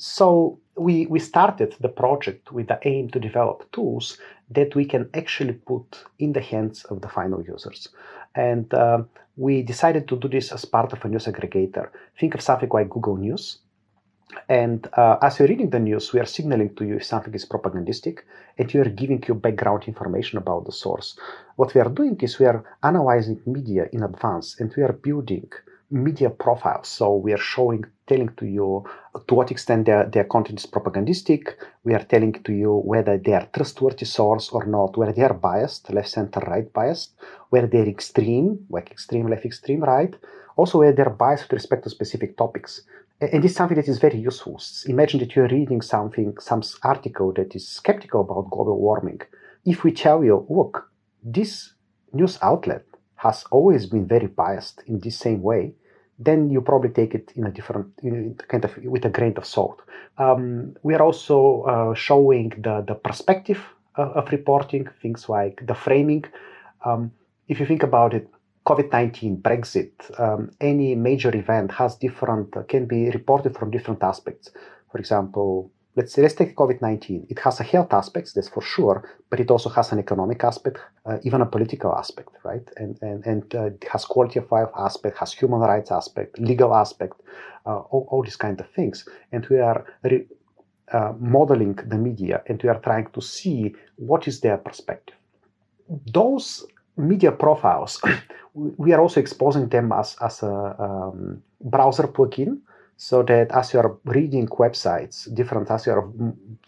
So 0.00 0.58
we, 0.76 1.04
we 1.06 1.18
started 1.18 1.76
the 1.78 1.90
project 1.90 2.52
with 2.52 2.68
the 2.68 2.78
aim 2.84 3.10
to 3.10 3.20
develop 3.20 3.70
tools 3.70 4.16
that 4.50 4.74
we 4.74 4.84
can 4.84 5.08
actually 5.14 5.52
put 5.52 6.04
in 6.18 6.32
the 6.32 6.40
hands 6.40 6.84
of 6.84 7.00
the 7.00 7.08
final 7.08 7.42
users. 7.42 7.88
And 8.34 8.72
uh, 8.74 9.02
we 9.36 9.62
decided 9.62 10.08
to 10.08 10.16
do 10.16 10.28
this 10.28 10.52
as 10.52 10.64
part 10.64 10.92
of 10.92 11.04
a 11.04 11.08
news 11.08 11.26
aggregator. 11.26 11.88
Think 12.18 12.34
of 12.34 12.40
something 12.40 12.68
like 12.72 12.90
Google 12.90 13.16
News. 13.16 13.58
And 14.48 14.88
uh, 14.96 15.16
as 15.22 15.38
you're 15.38 15.48
reading 15.48 15.70
the 15.70 15.80
news, 15.80 16.12
we 16.12 16.20
are 16.20 16.26
signaling 16.26 16.74
to 16.76 16.84
you 16.84 16.96
if 16.96 17.04
something 17.04 17.34
is 17.34 17.44
propagandistic, 17.44 18.20
and 18.58 18.72
we 18.72 18.80
are 18.80 18.88
giving 18.88 19.22
you 19.26 19.34
background 19.34 19.84
information 19.88 20.38
about 20.38 20.66
the 20.66 20.72
source. 20.72 21.18
What 21.56 21.74
we 21.74 21.80
are 21.80 21.88
doing 21.88 22.16
is 22.20 22.38
we 22.38 22.46
are 22.46 22.64
analyzing 22.82 23.40
media 23.46 23.88
in 23.92 24.04
advance, 24.04 24.60
and 24.60 24.72
we 24.76 24.84
are 24.84 24.92
building 24.92 25.50
media 25.90 26.30
profiles. 26.30 26.88
So 26.88 27.16
we 27.16 27.32
are 27.32 27.38
showing, 27.38 27.84
telling 28.06 28.30
to 28.36 28.46
you 28.46 28.84
to 29.26 29.34
what 29.34 29.50
extent 29.50 29.86
their, 29.86 30.06
their 30.06 30.24
content 30.24 30.60
is 30.60 30.66
propagandistic. 30.66 31.56
We 31.84 31.94
are 31.94 32.04
telling 32.04 32.32
to 32.44 32.52
you 32.52 32.74
whether 32.74 33.18
they 33.18 33.32
are 33.32 33.48
trustworthy 33.52 34.04
source 34.04 34.50
or 34.50 34.66
not, 34.66 34.96
whether 34.96 35.12
they 35.12 35.22
are 35.22 35.34
biased, 35.34 35.92
left, 35.92 36.08
center, 36.08 36.40
right 36.40 36.72
biased, 36.72 37.14
whether 37.50 37.66
they're 37.66 37.88
extreme, 37.88 38.66
like 38.70 38.90
extreme 38.90 39.26
left, 39.28 39.44
extreme 39.44 39.82
right. 39.82 40.14
Also, 40.56 40.78
whether 40.78 40.92
they're 40.92 41.10
biased 41.10 41.44
with 41.44 41.54
respect 41.54 41.84
to 41.84 41.90
specific 41.90 42.36
topics. 42.36 42.82
And 43.20 43.42
this 43.42 43.50
is 43.50 43.56
something 43.56 43.76
that 43.76 43.88
is 43.88 43.98
very 43.98 44.18
useful. 44.18 44.60
Imagine 44.86 45.20
that 45.20 45.36
you're 45.36 45.48
reading 45.48 45.82
something, 45.82 46.34
some 46.38 46.62
article 46.82 47.32
that 47.34 47.54
is 47.54 47.68
skeptical 47.68 48.22
about 48.22 48.50
global 48.50 48.78
warming. 48.78 49.20
If 49.66 49.84
we 49.84 49.92
tell 49.92 50.24
you, 50.24 50.46
look, 50.48 50.90
this 51.22 51.74
news 52.12 52.38
outlet 52.40 52.84
has 53.16 53.44
always 53.50 53.84
been 53.84 54.06
very 54.06 54.26
biased 54.26 54.82
in 54.86 55.00
this 55.00 55.18
same 55.18 55.42
way, 55.42 55.74
then 56.20 56.50
you 56.50 56.60
probably 56.60 56.90
take 56.90 57.14
it 57.14 57.32
in 57.34 57.46
a 57.46 57.50
different 57.50 57.88
in 58.02 58.38
kind 58.48 58.64
of 58.64 58.76
with 58.84 59.04
a 59.06 59.08
grain 59.08 59.34
of 59.36 59.46
salt. 59.46 59.80
Um, 60.18 60.76
we 60.82 60.94
are 60.94 61.02
also 61.02 61.62
uh, 61.62 61.94
showing 61.94 62.50
the 62.58 62.84
the 62.86 62.94
perspective 62.94 63.60
of, 63.96 64.08
of, 64.18 64.32
reporting, 64.32 64.88
things 65.02 65.28
like 65.28 65.66
the 65.66 65.74
framing. 65.74 66.24
Um, 66.84 67.10
if 67.48 67.58
you 67.58 67.66
think 67.66 67.82
about 67.82 68.14
it, 68.14 68.28
COVID 68.66 68.92
nineteen, 68.92 69.38
Brexit, 69.38 69.92
um, 70.20 70.50
any 70.60 70.94
major 70.94 71.34
event 71.34 71.72
has 71.72 71.96
different 71.96 72.56
uh, 72.56 72.62
can 72.64 72.86
be 72.86 73.10
reported 73.10 73.56
from 73.56 73.70
different 73.70 74.02
aspects. 74.02 74.50
For 74.92 74.98
example, 74.98 75.70
let's 75.96 76.16
let's 76.18 76.34
take 76.34 76.56
COVID-19. 76.56 77.30
It 77.30 77.38
has 77.40 77.60
a 77.60 77.64
health 77.64 77.92
aspect, 77.92 78.34
that's 78.34 78.48
for 78.48 78.62
sure, 78.62 79.08
but 79.28 79.40
it 79.40 79.50
also 79.50 79.68
has 79.70 79.92
an 79.92 79.98
economic 79.98 80.44
aspect, 80.44 80.78
uh, 81.06 81.18
even 81.22 81.40
a 81.40 81.46
political 81.46 81.94
aspect, 81.94 82.30
right? 82.44 82.66
And 82.76 82.98
and 83.02 83.24
and 83.26 83.54
uh, 83.54 83.64
it 83.66 83.84
has 83.92 84.04
quality 84.04 84.38
of 84.38 84.50
life 84.50 84.70
aspect, 84.76 85.18
has 85.18 85.32
human 85.32 85.60
rights 85.60 85.90
aspect, 85.90 86.38
legal 86.38 86.74
aspect, 86.74 87.20
uh, 87.66 87.80
all, 87.90 88.06
all 88.10 88.22
these 88.22 88.36
kind 88.36 88.60
of 88.60 88.68
things. 88.70 89.06
And 89.32 89.46
we 89.48 89.58
are 89.58 89.84
re- 90.02 90.26
uh, 90.92 91.12
modeling 91.18 91.74
the 91.74 91.96
media, 91.96 92.42
and 92.46 92.62
we 92.62 92.68
are 92.68 92.80
trying 92.80 93.08
to 93.12 93.20
see 93.20 93.74
what 93.96 94.28
is 94.28 94.40
their 94.40 94.58
perspective. 94.58 95.16
Those 96.12 96.64
media 96.96 97.32
profiles, 97.32 98.00
we 98.54 98.92
are 98.92 99.00
also 99.00 99.20
exposing 99.20 99.68
them 99.68 99.92
as 99.92 100.16
as 100.20 100.42
a 100.42 100.76
um, 100.78 101.42
browser 101.60 102.06
plugin 102.08 102.60
so 103.00 103.22
that 103.22 103.50
as 103.52 103.72
you 103.72 103.80
are 103.80 103.96
reading 104.04 104.46
websites, 104.46 105.34
different 105.34 105.70
as 105.70 105.86
you 105.86 105.92
are 105.92 106.06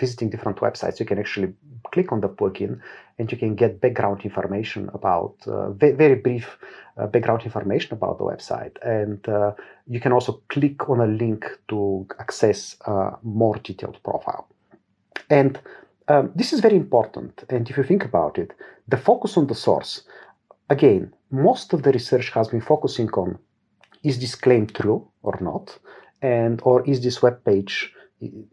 visiting 0.00 0.30
different 0.30 0.56
websites, 0.60 0.98
you 0.98 1.04
can 1.04 1.18
actually 1.18 1.52
click 1.92 2.10
on 2.10 2.22
the 2.22 2.28
plugin 2.28 2.80
and 3.18 3.30
you 3.30 3.36
can 3.36 3.54
get 3.54 3.82
background 3.82 4.22
information 4.22 4.88
about 4.94 5.34
uh, 5.46 5.70
very 5.72 6.14
brief 6.14 6.56
uh, 6.96 7.06
background 7.06 7.42
information 7.42 7.92
about 7.92 8.16
the 8.16 8.24
website, 8.24 8.78
and 8.80 9.28
uh, 9.28 9.52
you 9.86 10.00
can 10.00 10.10
also 10.10 10.40
click 10.48 10.88
on 10.88 11.00
a 11.00 11.06
link 11.06 11.44
to 11.68 12.06
access 12.18 12.78
a 12.86 13.10
more 13.22 13.56
detailed 13.56 14.02
profile. 14.02 14.48
And 15.28 15.60
um, 16.08 16.32
this 16.34 16.54
is 16.54 16.60
very 16.60 16.76
important. 16.76 17.44
And 17.50 17.68
if 17.68 17.76
you 17.76 17.82
think 17.82 18.06
about 18.06 18.38
it, 18.38 18.54
the 18.88 18.96
focus 18.96 19.36
on 19.36 19.48
the 19.48 19.54
source, 19.54 20.04
again, 20.70 21.12
most 21.30 21.74
of 21.74 21.82
the 21.82 21.92
research 21.92 22.30
has 22.30 22.48
been 22.48 22.62
focusing 22.62 23.10
on 23.10 23.38
is 24.02 24.18
this 24.18 24.34
claim 24.34 24.66
true 24.66 25.06
or 25.22 25.38
not? 25.40 25.78
And 26.22 26.62
or 26.64 26.82
is 26.88 27.02
this 27.02 27.20
web 27.20 27.44
page 27.44 27.92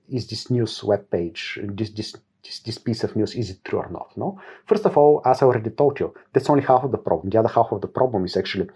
is 0.10 0.28
this 0.28 0.50
news 0.50 0.84
web 0.84 1.10
page 1.10 1.60
this 1.64 1.92
this 1.92 2.16
this, 2.44 2.60
this 2.60 2.78
piece 2.78 3.04
of 3.04 3.16
news 3.16 3.36
is 3.36 3.50
it 3.52 3.64
true 3.64 3.80
or 3.80 3.90
not 3.92 4.12
no? 4.18 4.40
First 4.66 4.86
of 4.86 4.98
all 4.98 5.22
as 5.26 5.42
i 5.42 5.46
already 5.46 5.70
told 5.70 6.00
you 6.00 6.14
that's 6.34 6.50
only 6.50 6.64
half 6.64 6.84
of 6.84 6.92
the 6.92 6.98
problem. 6.98 7.30
The 7.30 7.40
other 7.40 7.50
half 7.50 7.72
of 7.72 7.82
the 7.82 7.88
problem 7.88 8.26
is 8.26 8.36
actually 8.36 8.70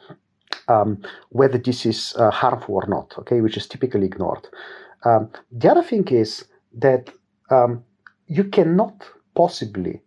um, 0.67 1.01
whether 1.29 1.57
this 1.57 1.85
is 1.85 2.13
uh, 2.17 2.29
harmful 2.29 2.75
or 2.75 2.88
not 2.88 3.13
okay 3.17 3.41
which 3.41 3.57
is 3.57 3.67
typically 3.67 4.05
ignored. 4.05 4.47
Um, 5.05 5.29
the 5.51 5.71
other 5.71 5.83
thing 5.83 6.07
is 6.09 6.45
that 6.73 7.09
um, 7.50 7.83
you 8.27 8.45
cannot 8.45 9.03
possibly 9.35 10.01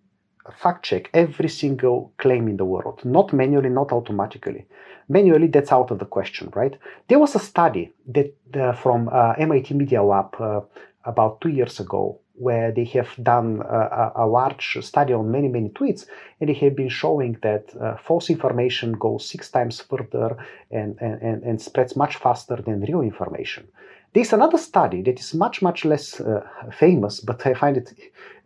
fact 0.54 0.84
check 0.84 1.10
every 1.12 1.48
single 1.48 2.12
claim 2.18 2.46
in 2.48 2.56
the 2.56 2.64
world 2.64 3.04
not 3.04 3.32
manually 3.32 3.68
not 3.68 3.90
automatically 3.90 4.64
manually 5.08 5.46
that's 5.46 5.72
out 5.72 5.90
of 5.90 5.98
the 5.98 6.04
question 6.04 6.50
right? 6.54 6.76
There 7.08 7.18
was 7.18 7.34
a 7.34 7.38
study 7.38 7.92
that 8.08 8.34
uh, 8.54 8.72
from 8.72 9.08
uh, 9.08 9.34
mit 9.38 9.70
media 9.70 10.02
lab 10.02 10.34
uh, 10.40 10.60
about 11.04 11.40
two 11.40 11.50
years 11.50 11.80
ago 11.80 12.20
where 12.38 12.70
they 12.70 12.84
have 12.84 13.08
done 13.22 13.62
a, 13.62 14.12
a, 14.16 14.26
large 14.26 14.76
study 14.82 15.14
on 15.14 15.30
many 15.30 15.48
many 15.48 15.70
tweets 15.70 16.06
and 16.38 16.50
they 16.50 16.54
have 16.54 16.76
been 16.76 16.88
showing 16.88 17.38
that 17.42 17.64
uh, 17.80 17.96
false 17.96 18.28
information 18.28 18.92
goes 18.92 19.26
six 19.26 19.50
times 19.50 19.80
further 19.80 20.36
and, 20.70 20.98
and, 21.00 21.42
and 21.42 21.62
spreads 21.62 21.96
much 21.96 22.16
faster 22.16 22.56
than 22.56 22.82
real 22.82 23.00
information 23.00 23.66
there's 24.12 24.32
another 24.32 24.58
study 24.58 25.02
that 25.02 25.20
is 25.20 25.34
much, 25.34 25.62
much 25.62 25.84
less 25.84 26.20
uh, 26.20 26.40
famous, 26.72 27.20
but 27.20 27.46
I 27.46 27.54
find 27.54 27.76
it 27.76 27.92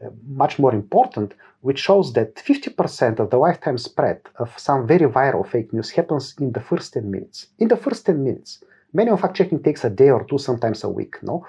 uh, 0.04 0.08
much 0.26 0.58
more 0.58 0.74
important, 0.74 1.34
which 1.60 1.78
shows 1.78 2.12
that 2.14 2.36
50% 2.36 3.18
of 3.18 3.30
the 3.30 3.36
lifetime 3.36 3.78
spread 3.78 4.20
of 4.38 4.50
some 4.58 4.86
very 4.86 5.06
viral 5.06 5.46
fake 5.46 5.72
news 5.72 5.90
happens 5.90 6.34
in 6.40 6.52
the 6.52 6.60
first 6.60 6.94
10 6.94 7.10
minutes. 7.10 7.46
In 7.58 7.68
the 7.68 7.76
first 7.76 8.06
10 8.06 8.22
minutes. 8.24 8.64
Manual 8.92 9.16
fact 9.16 9.36
checking 9.36 9.62
takes 9.62 9.84
a 9.84 9.90
day 9.90 10.10
or 10.10 10.24
two, 10.24 10.38
sometimes 10.38 10.82
a 10.82 10.88
week. 10.88 11.22
No, 11.22 11.46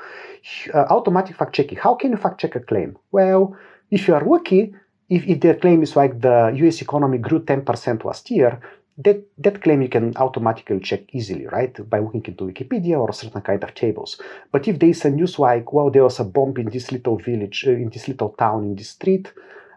uh, 0.74 0.86
automatic 0.90 1.36
fact 1.36 1.56
checking. 1.56 1.78
How 1.78 1.96
can 1.96 2.12
you 2.12 2.18
fact 2.18 2.40
check 2.40 2.56
a 2.56 2.60
claim? 2.60 2.98
Well, 3.12 3.56
if 3.90 4.08
you 4.08 4.14
are 4.14 4.24
lucky, 4.24 4.76
if, 5.10 5.26
if 5.26 5.40
their 5.40 5.56
claim 5.56 5.82
is 5.82 5.96
like 5.96 6.22
the 6.22 6.52
U.S. 6.56 6.82
economy 6.82 7.18
grew 7.18 7.40
10% 7.40 8.04
last 8.06 8.30
year, 8.30 8.62
that, 9.04 9.24
that 9.38 9.62
claim 9.62 9.82
you 9.82 9.90
can 9.90 10.16
automatically 10.18 10.80
check 10.80 11.02
easily, 11.14 11.48
right? 11.48 11.90
By 11.90 12.00
looking 12.00 12.26
into 12.26 12.46
Wikipedia 12.46 13.00
or 13.00 13.14
certain 13.14 13.42
kind 13.42 13.64
of 13.64 13.74
tables. 13.74 14.20
But 14.52 14.68
if 14.68 14.80
there 14.80 14.90
is 14.90 15.06
a 15.06 15.10
news 15.10 15.40
like, 15.40 15.74
well, 15.74 15.90
there 15.90 16.04
was 16.04 16.20
a 16.20 16.24
bomb 16.24 16.58
in 16.58 16.70
this 16.70 16.92
little 16.92 17.18
village, 17.18 17.66
uh, 17.68 17.72
in 17.72 17.90
this 17.90 18.08
little 18.08 18.30
town, 18.30 18.64
in 18.64 18.76
this 18.76 18.90
street, 18.90 19.32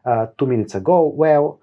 uh, 0.05 0.27
two 0.39 0.47
minutes 0.47 0.75
ago, 0.75 1.07
well, 1.07 1.61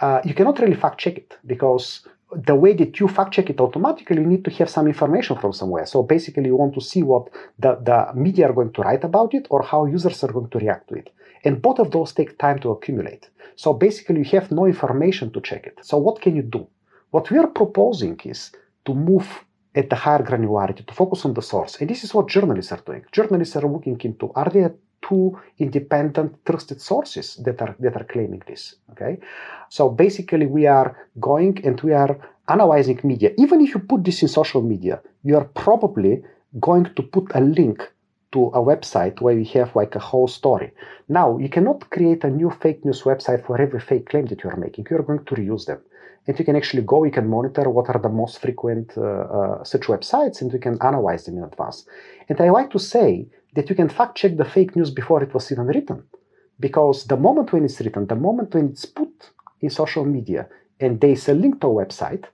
uh, 0.00 0.20
you 0.24 0.34
cannot 0.34 0.58
really 0.58 0.76
fact 0.76 0.98
check 0.98 1.18
it 1.18 1.38
because 1.46 2.06
the 2.32 2.54
way 2.54 2.72
that 2.74 3.00
you 3.00 3.08
fact 3.08 3.32
check 3.32 3.50
it 3.50 3.60
automatically, 3.60 4.16
you 4.16 4.26
need 4.26 4.44
to 4.44 4.50
have 4.52 4.70
some 4.70 4.86
information 4.86 5.36
from 5.36 5.52
somewhere. 5.52 5.86
So 5.86 6.02
basically, 6.02 6.46
you 6.46 6.56
want 6.56 6.74
to 6.74 6.80
see 6.80 7.02
what 7.02 7.28
the, 7.58 7.74
the 7.82 8.12
media 8.14 8.48
are 8.48 8.52
going 8.52 8.72
to 8.72 8.82
write 8.82 9.04
about 9.04 9.34
it 9.34 9.46
or 9.50 9.62
how 9.62 9.86
users 9.86 10.22
are 10.22 10.32
going 10.32 10.48
to 10.50 10.58
react 10.58 10.88
to 10.88 10.94
it. 10.94 11.12
And 11.44 11.60
both 11.60 11.78
of 11.78 11.90
those 11.90 12.12
take 12.12 12.38
time 12.38 12.60
to 12.60 12.70
accumulate. 12.70 13.28
So 13.56 13.72
basically, 13.72 14.18
you 14.18 14.24
have 14.38 14.50
no 14.50 14.66
information 14.66 15.32
to 15.32 15.40
check 15.40 15.66
it. 15.66 15.78
So 15.82 15.98
what 15.98 16.20
can 16.20 16.36
you 16.36 16.42
do? 16.42 16.68
What 17.10 17.30
we 17.30 17.38
are 17.38 17.48
proposing 17.48 18.20
is 18.24 18.52
to 18.84 18.94
move 18.94 19.28
at 19.74 19.90
the 19.90 19.96
higher 19.96 20.22
granularity, 20.22 20.86
to 20.86 20.94
focus 20.94 21.24
on 21.24 21.34
the 21.34 21.42
source. 21.42 21.76
And 21.80 21.88
this 21.88 22.04
is 22.04 22.14
what 22.14 22.28
journalists 22.28 22.72
are 22.72 22.82
doing. 22.84 23.04
Journalists 23.12 23.56
are 23.56 23.68
looking 23.68 24.00
into 24.02 24.32
are 24.34 24.50
there 24.50 24.74
two 25.02 25.38
independent 25.58 26.44
trusted 26.44 26.80
sources 26.80 27.36
that 27.44 27.60
are 27.62 27.74
that 27.80 27.96
are 27.96 28.04
claiming 28.04 28.42
this. 28.46 28.76
Okay. 28.92 29.18
So 29.68 29.88
basically 29.88 30.46
we 30.46 30.66
are 30.66 31.08
going 31.18 31.64
and 31.64 31.80
we 31.80 31.92
are 31.92 32.18
analyzing 32.48 33.00
media. 33.04 33.30
Even 33.38 33.60
if 33.60 33.74
you 33.74 33.80
put 33.80 34.04
this 34.04 34.22
in 34.22 34.28
social 34.28 34.62
media, 34.62 35.00
you 35.22 35.36
are 35.36 35.48
probably 35.64 36.22
going 36.58 36.86
to 36.96 37.02
put 37.02 37.30
a 37.34 37.40
link 37.40 37.78
to 38.32 38.46
a 38.48 38.62
website 38.72 39.20
where 39.20 39.36
you 39.36 39.44
have 39.58 39.74
like 39.74 39.94
a 39.96 39.98
whole 39.98 40.28
story. 40.28 40.72
Now, 41.08 41.38
you 41.38 41.48
cannot 41.48 41.90
create 41.90 42.22
a 42.22 42.30
new 42.30 42.50
fake 42.50 42.84
news 42.84 43.02
website 43.02 43.44
for 43.44 43.60
every 43.60 43.80
fake 43.80 44.08
claim 44.08 44.26
that 44.26 44.42
you 44.44 44.50
are 44.50 44.56
making. 44.56 44.86
You 44.88 44.98
are 44.98 45.02
going 45.02 45.24
to 45.24 45.34
reuse 45.34 45.66
them 45.66 45.80
and 46.26 46.38
you 46.38 46.44
can 46.44 46.56
actually 46.56 46.82
go, 46.82 47.04
you 47.04 47.10
can 47.10 47.28
monitor 47.28 47.68
what 47.70 47.88
are 47.88 48.00
the 48.00 48.08
most 48.08 48.40
frequent 48.40 48.92
uh, 48.96 49.02
uh, 49.02 49.64
such 49.64 49.82
websites 49.82 50.40
and 50.40 50.52
you 50.52 50.58
can 50.58 50.78
analyze 50.82 51.24
them 51.24 51.38
in 51.38 51.44
advance. 51.44 51.86
And 52.28 52.40
I 52.40 52.50
like 52.50 52.70
to 52.70 52.78
say 52.78 53.26
that 53.54 53.68
you 53.68 53.74
can 53.74 53.88
fact 53.88 54.16
check 54.18 54.36
the 54.36 54.44
fake 54.44 54.76
news 54.76 54.90
before 54.90 55.22
it 55.22 55.34
was 55.34 55.50
even 55.50 55.66
written. 55.66 56.04
Because 56.58 57.06
the 57.06 57.16
moment 57.16 57.52
when 57.52 57.64
it's 57.64 57.80
written, 57.80 58.06
the 58.06 58.16
moment 58.16 58.54
when 58.54 58.68
it's 58.68 58.84
put 58.84 59.30
in 59.60 59.70
social 59.70 60.04
media 60.04 60.46
and 60.78 61.00
there 61.00 61.10
is 61.10 61.28
a 61.28 61.34
link 61.34 61.60
to 61.62 61.68
a 61.68 61.86
website, 61.86 62.24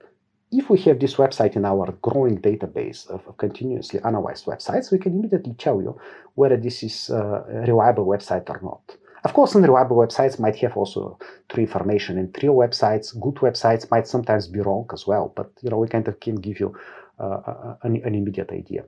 if 0.51 0.69
we 0.69 0.79
have 0.81 0.99
this 0.99 1.15
website 1.15 1.55
in 1.55 1.65
our 1.65 1.91
growing 2.01 2.39
database 2.39 3.09
of 3.09 3.37
continuously 3.37 3.99
analyzed 4.05 4.45
websites, 4.45 4.91
we 4.91 4.97
can 4.97 5.13
immediately 5.13 5.53
tell 5.53 5.81
you 5.81 5.99
whether 6.35 6.55
this 6.55 6.83
is 6.83 7.09
a 7.09 7.63
reliable 7.67 8.05
website 8.05 8.49
or 8.49 8.59
not. 8.61 8.97
Of 9.27 9.33
course, 9.33 9.57
unreliable 9.57 9.97
websites 9.97 10.39
might 10.39 10.55
have 10.63 10.77
also 10.77 11.19
true 11.49 11.63
information, 11.63 12.17
and 12.17 12.33
true 12.33 12.53
websites, 12.63 13.07
good 13.19 13.35
websites 13.47 13.91
might 13.91 14.07
sometimes 14.07 14.47
be 14.47 14.61
wrong 14.61 14.85
as 14.93 15.05
well. 15.05 15.33
But 15.35 15.51
you 15.61 15.69
know, 15.69 15.79
we 15.79 15.89
kind 15.89 16.07
of 16.07 16.17
can 16.21 16.35
give 16.35 16.61
you 16.61 16.73
uh, 17.19 17.75
an, 17.83 18.01
an, 18.05 18.15
immediate 18.15 18.51
idea. 18.53 18.85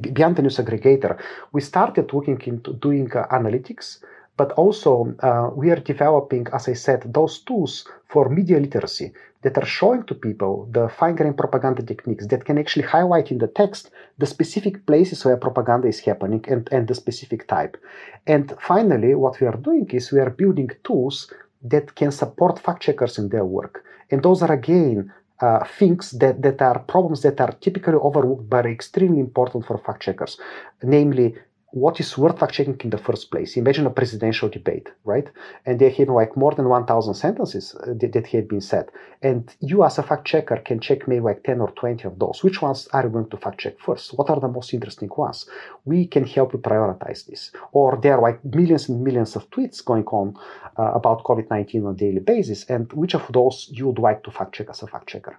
beyond 0.00 0.36
the 0.36 0.42
news 0.42 0.58
aggregator, 0.58 1.18
we 1.50 1.60
started 1.60 2.06
looking 2.12 2.40
into 2.46 2.72
doing 2.74 3.10
uh, 3.16 3.26
analytics, 3.32 3.98
but 4.40 4.52
also 4.52 4.90
uh, 5.20 5.50
we 5.54 5.66
are 5.70 5.82
developing, 5.92 6.46
as 6.54 6.66
I 6.66 6.72
said, 6.72 7.00
those 7.18 7.40
tools 7.48 7.72
for 8.12 8.30
media 8.38 8.58
literacy 8.58 9.12
that 9.42 9.58
are 9.58 9.66
showing 9.78 10.02
to 10.04 10.14
people 10.14 10.66
the 10.76 10.88
fine-grained 10.88 11.36
propaganda 11.36 11.82
techniques 11.82 12.26
that 12.28 12.46
can 12.46 12.56
actually 12.56 12.86
highlight 12.96 13.30
in 13.30 13.36
the 13.36 13.52
text 13.60 13.90
the 14.16 14.24
specific 14.24 14.86
places 14.86 15.26
where 15.26 15.36
propaganda 15.36 15.88
is 15.88 16.00
happening 16.00 16.42
and, 16.48 16.62
and 16.72 16.88
the 16.88 16.94
specific 16.94 17.46
type. 17.48 17.76
And 18.26 18.44
finally, 18.58 19.14
what 19.14 19.38
we 19.40 19.46
are 19.46 19.60
doing 19.68 19.86
is 19.90 20.10
we 20.10 20.20
are 20.20 20.30
building 20.42 20.70
tools 20.84 21.16
that 21.72 21.94
can 21.94 22.10
support 22.10 22.64
fact 22.64 22.80
checkers 22.82 23.18
in 23.18 23.28
their 23.28 23.44
work. 23.44 23.84
And 24.10 24.22
those 24.22 24.40
are 24.40 24.52
again 24.52 25.12
uh, 25.40 25.64
things 25.78 26.12
that, 26.12 26.40
that 26.40 26.62
are 26.62 26.78
problems 26.78 27.20
that 27.26 27.40
are 27.42 27.52
typically 27.60 28.00
overlooked 28.08 28.48
but 28.48 28.64
are 28.64 28.70
extremely 28.70 29.20
important 29.20 29.66
for 29.66 29.76
fact 29.76 30.02
checkers, 30.02 30.38
namely 30.82 31.34
what 31.72 32.00
is 32.00 32.18
worth 32.18 32.38
fact 32.38 32.54
checking 32.54 32.78
in 32.80 32.90
the 32.90 32.98
first 32.98 33.30
place. 33.30 33.56
Imagine 33.56 33.86
a 33.86 33.90
presidential 33.90 34.48
debate, 34.48 34.88
right? 35.04 35.28
And 35.66 35.78
they 35.78 35.90
have 35.90 36.08
like 36.08 36.36
more 36.36 36.52
than 36.52 36.68
1,000 36.68 37.14
sentences 37.14 37.74
uh, 37.74 37.94
that, 38.00 38.12
that 38.12 38.26
have 38.28 38.48
been 38.48 38.60
said. 38.60 38.90
And 39.22 39.54
you, 39.60 39.84
as 39.84 39.98
a 39.98 40.02
fact 40.02 40.26
checker, 40.26 40.56
can 40.56 40.80
check 40.80 41.06
maybe 41.06 41.20
like 41.20 41.44
10 41.44 41.60
or 41.60 41.70
20 41.72 42.08
of 42.08 42.18
those. 42.18 42.42
Which 42.42 42.60
ones 42.60 42.88
are 42.92 43.04
you 43.04 43.10
going 43.10 43.30
to 43.30 43.36
fact 43.36 43.60
check 43.60 43.78
first? 43.78 44.10
What 44.18 44.30
are 44.30 44.40
the 44.40 44.48
most 44.48 44.74
interesting 44.74 45.10
ones? 45.16 45.46
We 45.84 46.06
can 46.06 46.26
help 46.26 46.52
you 46.52 46.58
prioritize 46.58 47.26
this. 47.26 47.52
Or 47.72 47.98
there 48.02 48.14
are 48.14 48.22
like 48.22 48.44
millions 48.44 48.88
and 48.88 49.02
millions 49.02 49.36
of 49.36 49.48
tweets 49.50 49.84
going 49.84 50.06
on 50.06 50.36
uh, 50.76 50.92
about 50.92 51.22
COVID 51.24 51.50
19 51.50 51.86
on 51.86 51.94
a 51.94 51.96
daily 51.96 52.20
basis. 52.20 52.64
And 52.64 52.92
which 52.92 53.14
of 53.14 53.30
those 53.32 53.68
you 53.72 53.86
would 53.86 53.98
like 53.98 54.24
to 54.24 54.30
fact 54.30 54.54
check 54.54 54.68
as 54.70 54.82
a 54.82 54.88
fact 54.88 55.08
checker? 55.08 55.38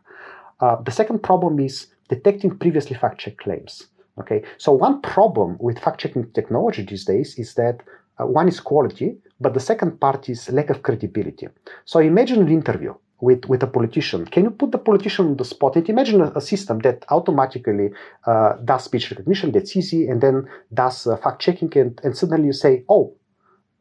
Uh, 0.62 0.82
the 0.82 0.92
second 0.92 1.24
problem 1.24 1.60
is 1.60 1.88
detecting 2.08 2.58
previously 2.58 2.96
fact 2.96 3.20
checked 3.20 3.40
claims. 3.40 3.88
Okay, 4.22 4.44
so 4.58 4.72
one 4.72 5.02
problem 5.02 5.58
with 5.60 5.80
fact-checking 5.80 6.32
technology 6.32 6.84
these 6.84 7.06
days 7.06 7.38
is 7.38 7.54
that 7.56 7.78
uh, 8.20 8.26
one 8.26 8.48
is 8.48 8.60
quality, 8.60 9.18
but 9.40 9.54
the 9.54 9.60
second 9.60 10.00
part 10.00 10.30
is 10.30 10.50
lack 10.50 10.70
of 10.70 10.84
credibility. 10.84 11.48
So 11.86 12.00
imagine 12.00 12.42
an 12.42 12.50
interview 12.50 12.94
with, 13.22 13.46
with 13.46 13.64
a 13.64 13.68
politician. 13.68 14.26
Can 14.26 14.44
you 14.44 14.52
put 14.52 14.72
the 14.72 14.78
politician 14.78 15.28
on 15.28 15.38
the 15.38 15.46
spot 15.46 15.76
and 15.76 15.88
imagine 15.90 16.22
a, 16.22 16.32
a 16.36 16.42
system 16.42 16.80
that 16.80 17.06
automatically 17.10 17.90
uh, 18.26 18.54
does 18.66 18.84
speech 18.84 19.12
recognition, 19.12 19.52
that's 19.52 19.76
easy, 19.76 20.08
and 20.08 20.22
then 20.22 20.48
does 20.74 21.08
uh, 21.08 21.18
fact 21.18 21.42
checking, 21.42 21.72
and, 21.78 22.00
and 22.04 22.18
suddenly 22.18 22.48
you 22.48 22.54
say, 22.54 22.84
oh, 22.90 23.16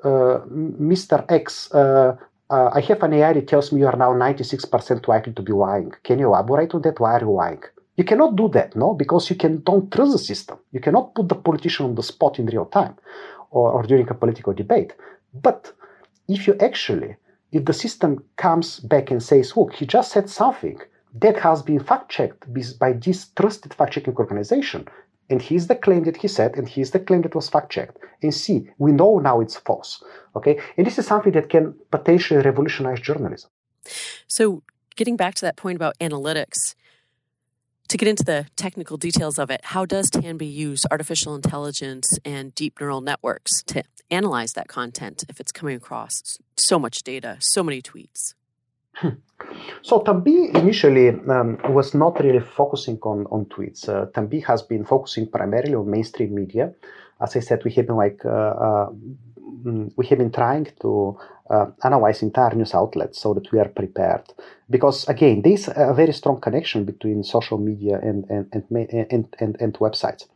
uh, 0.05 0.41
Mr. 0.49 1.25
X, 1.31 1.73
uh, 1.73 2.17
uh, 2.51 2.71
I 2.73 2.81
have 2.81 3.03
an 3.03 3.13
AI 3.13 3.33
that 3.35 3.49
tells 3.49 3.73
me 3.73 3.81
you 3.81 3.87
are 3.87 3.97
now 3.97 4.13
96% 4.13 5.09
likely 5.09 5.33
to 5.33 5.43
be 5.43 5.53
lying. 5.53 5.93
Can 6.03 6.19
you 6.19 6.27
elaborate 6.27 6.75
on 6.75 6.83
that? 6.83 6.99
Why 6.99 7.13
are 7.15 7.21
you 7.21 7.33
lying? 7.33 7.63
You 8.01 8.05
cannot 8.05 8.35
do 8.35 8.49
that, 8.57 8.75
no, 8.75 8.95
because 8.95 9.29
you 9.29 9.37
can 9.37 9.61
don't 9.61 9.93
trust 9.93 10.13
the 10.13 10.19
system. 10.19 10.57
You 10.73 10.81
cannot 10.81 11.15
put 11.15 11.29
the 11.29 11.35
politician 11.35 11.85
on 11.85 11.97
the 11.97 12.03
spot 12.03 12.39
in 12.39 12.47
real 12.47 12.65
time 12.65 12.97
or, 13.51 13.71
or 13.73 13.83
during 13.83 14.09
a 14.09 14.15
political 14.15 14.55
debate. 14.55 14.95
But 15.35 15.71
if 16.27 16.47
you 16.47 16.57
actually, 16.61 17.17
if 17.53 17.67
the 17.67 17.75
system 17.75 18.25
comes 18.37 18.81
back 18.81 19.11
and 19.11 19.23
says, 19.23 19.55
look, 19.55 19.75
he 19.75 19.85
just 19.85 20.13
said 20.13 20.31
something 20.31 20.81
that 21.17 21.37
has 21.41 21.61
been 21.61 21.79
fact 21.79 22.11
checked 22.11 22.43
by 22.79 22.95
this 22.95 23.27
trusted 23.39 23.75
fact 23.75 23.93
checking 23.93 24.17
organization, 24.17 24.89
and 25.29 25.43
here's 25.43 25.67
the 25.67 25.77
claim 25.77 26.05
that 26.05 26.17
he 26.17 26.29
said, 26.29 26.57
and 26.57 26.67
here's 26.67 26.93
the 26.93 27.01
claim 27.01 27.21
that 27.21 27.35
was 27.35 27.51
fact 27.51 27.71
checked. 27.71 27.99
And 28.23 28.33
see, 28.33 28.67
we 28.79 28.93
know 28.93 29.19
now 29.19 29.43
it's 29.43 29.57
false. 29.57 30.03
Okay, 30.37 30.59
and 30.79 30.87
this 30.87 30.99
is 30.99 31.07
something 31.07 31.33
that 31.33 31.51
can 31.51 31.75
potentially 31.91 32.41
revolutionize 32.41 33.01
journalism. 33.01 33.51
So, 34.27 34.63
getting 34.97 35.19
back 35.19 35.35
to 35.35 35.45
that 35.45 35.57
point 35.57 35.77
about 35.77 35.99
analytics, 35.99 36.75
to 37.91 37.99
get 37.99 38.07
into 38.07 38.23
the 38.23 38.47
technical 38.55 38.97
details 38.97 39.37
of 39.37 39.51
it, 39.51 39.61
how 39.65 39.85
does 39.85 40.11
Tanbih 40.11 40.51
use 40.51 40.87
artificial 40.93 41.35
intelligence 41.35 42.17
and 42.25 42.55
deep 42.55 42.81
neural 42.81 43.01
networks 43.01 43.65
to 43.65 43.83
analyze 44.13 44.53
that 44.53 44.69
content 44.69 45.25
if 45.29 45.41
it's 45.41 45.51
coming 45.51 45.75
across 45.75 46.39
so 46.57 46.79
much 46.79 47.03
data, 47.03 47.37
so 47.41 47.65
many 47.65 47.83
tweets? 47.83 48.35
Hmm. 48.95 49.19
So 49.83 50.01
Tanbih 50.03 50.55
initially 50.55 51.09
um, 51.09 51.59
was 51.71 51.93
not 51.93 52.23
really 52.23 52.39
focusing 52.39 52.99
on, 53.03 53.27
on 53.27 53.47
tweets. 53.47 53.89
Uh, 53.89 54.07
Tanbih 54.07 54.45
has 54.45 54.63
been 54.63 54.85
focusing 54.85 55.27
primarily 55.29 55.75
on 55.75 55.91
mainstream 55.91 56.33
media. 56.33 56.73
As 57.21 57.35
I 57.35 57.41
said, 57.41 57.65
we 57.65 57.73
have 57.73 57.89
been 57.89 57.97
like 57.97 58.21
uh, 58.25 58.29
uh, 58.29 58.91
we 59.97 60.07
have 60.07 60.19
been 60.19 60.33
trying 60.33 60.69
to 60.81 61.19
uh, 61.51 61.67
analyze 61.85 62.23
entire 62.23 62.55
news 62.55 62.75
outlets 62.75 63.21
so 63.21 63.35
that 63.35 63.51
we 63.53 63.59
are 63.59 63.69
prepared. 63.69 64.23
Because 64.69 65.09
again, 65.09 65.43
there's 65.43 65.69
a 65.69 65.93
very 65.95 66.13
strong 66.13 66.41
connection 66.41 66.85
between 66.85 67.25
social 67.25 67.59
media 67.59 67.99
and 68.03 68.25
and 68.31 68.47
and 68.53 68.65
and, 69.11 69.37
and, 69.41 69.57
and 69.61 69.75
websites. 69.75 70.27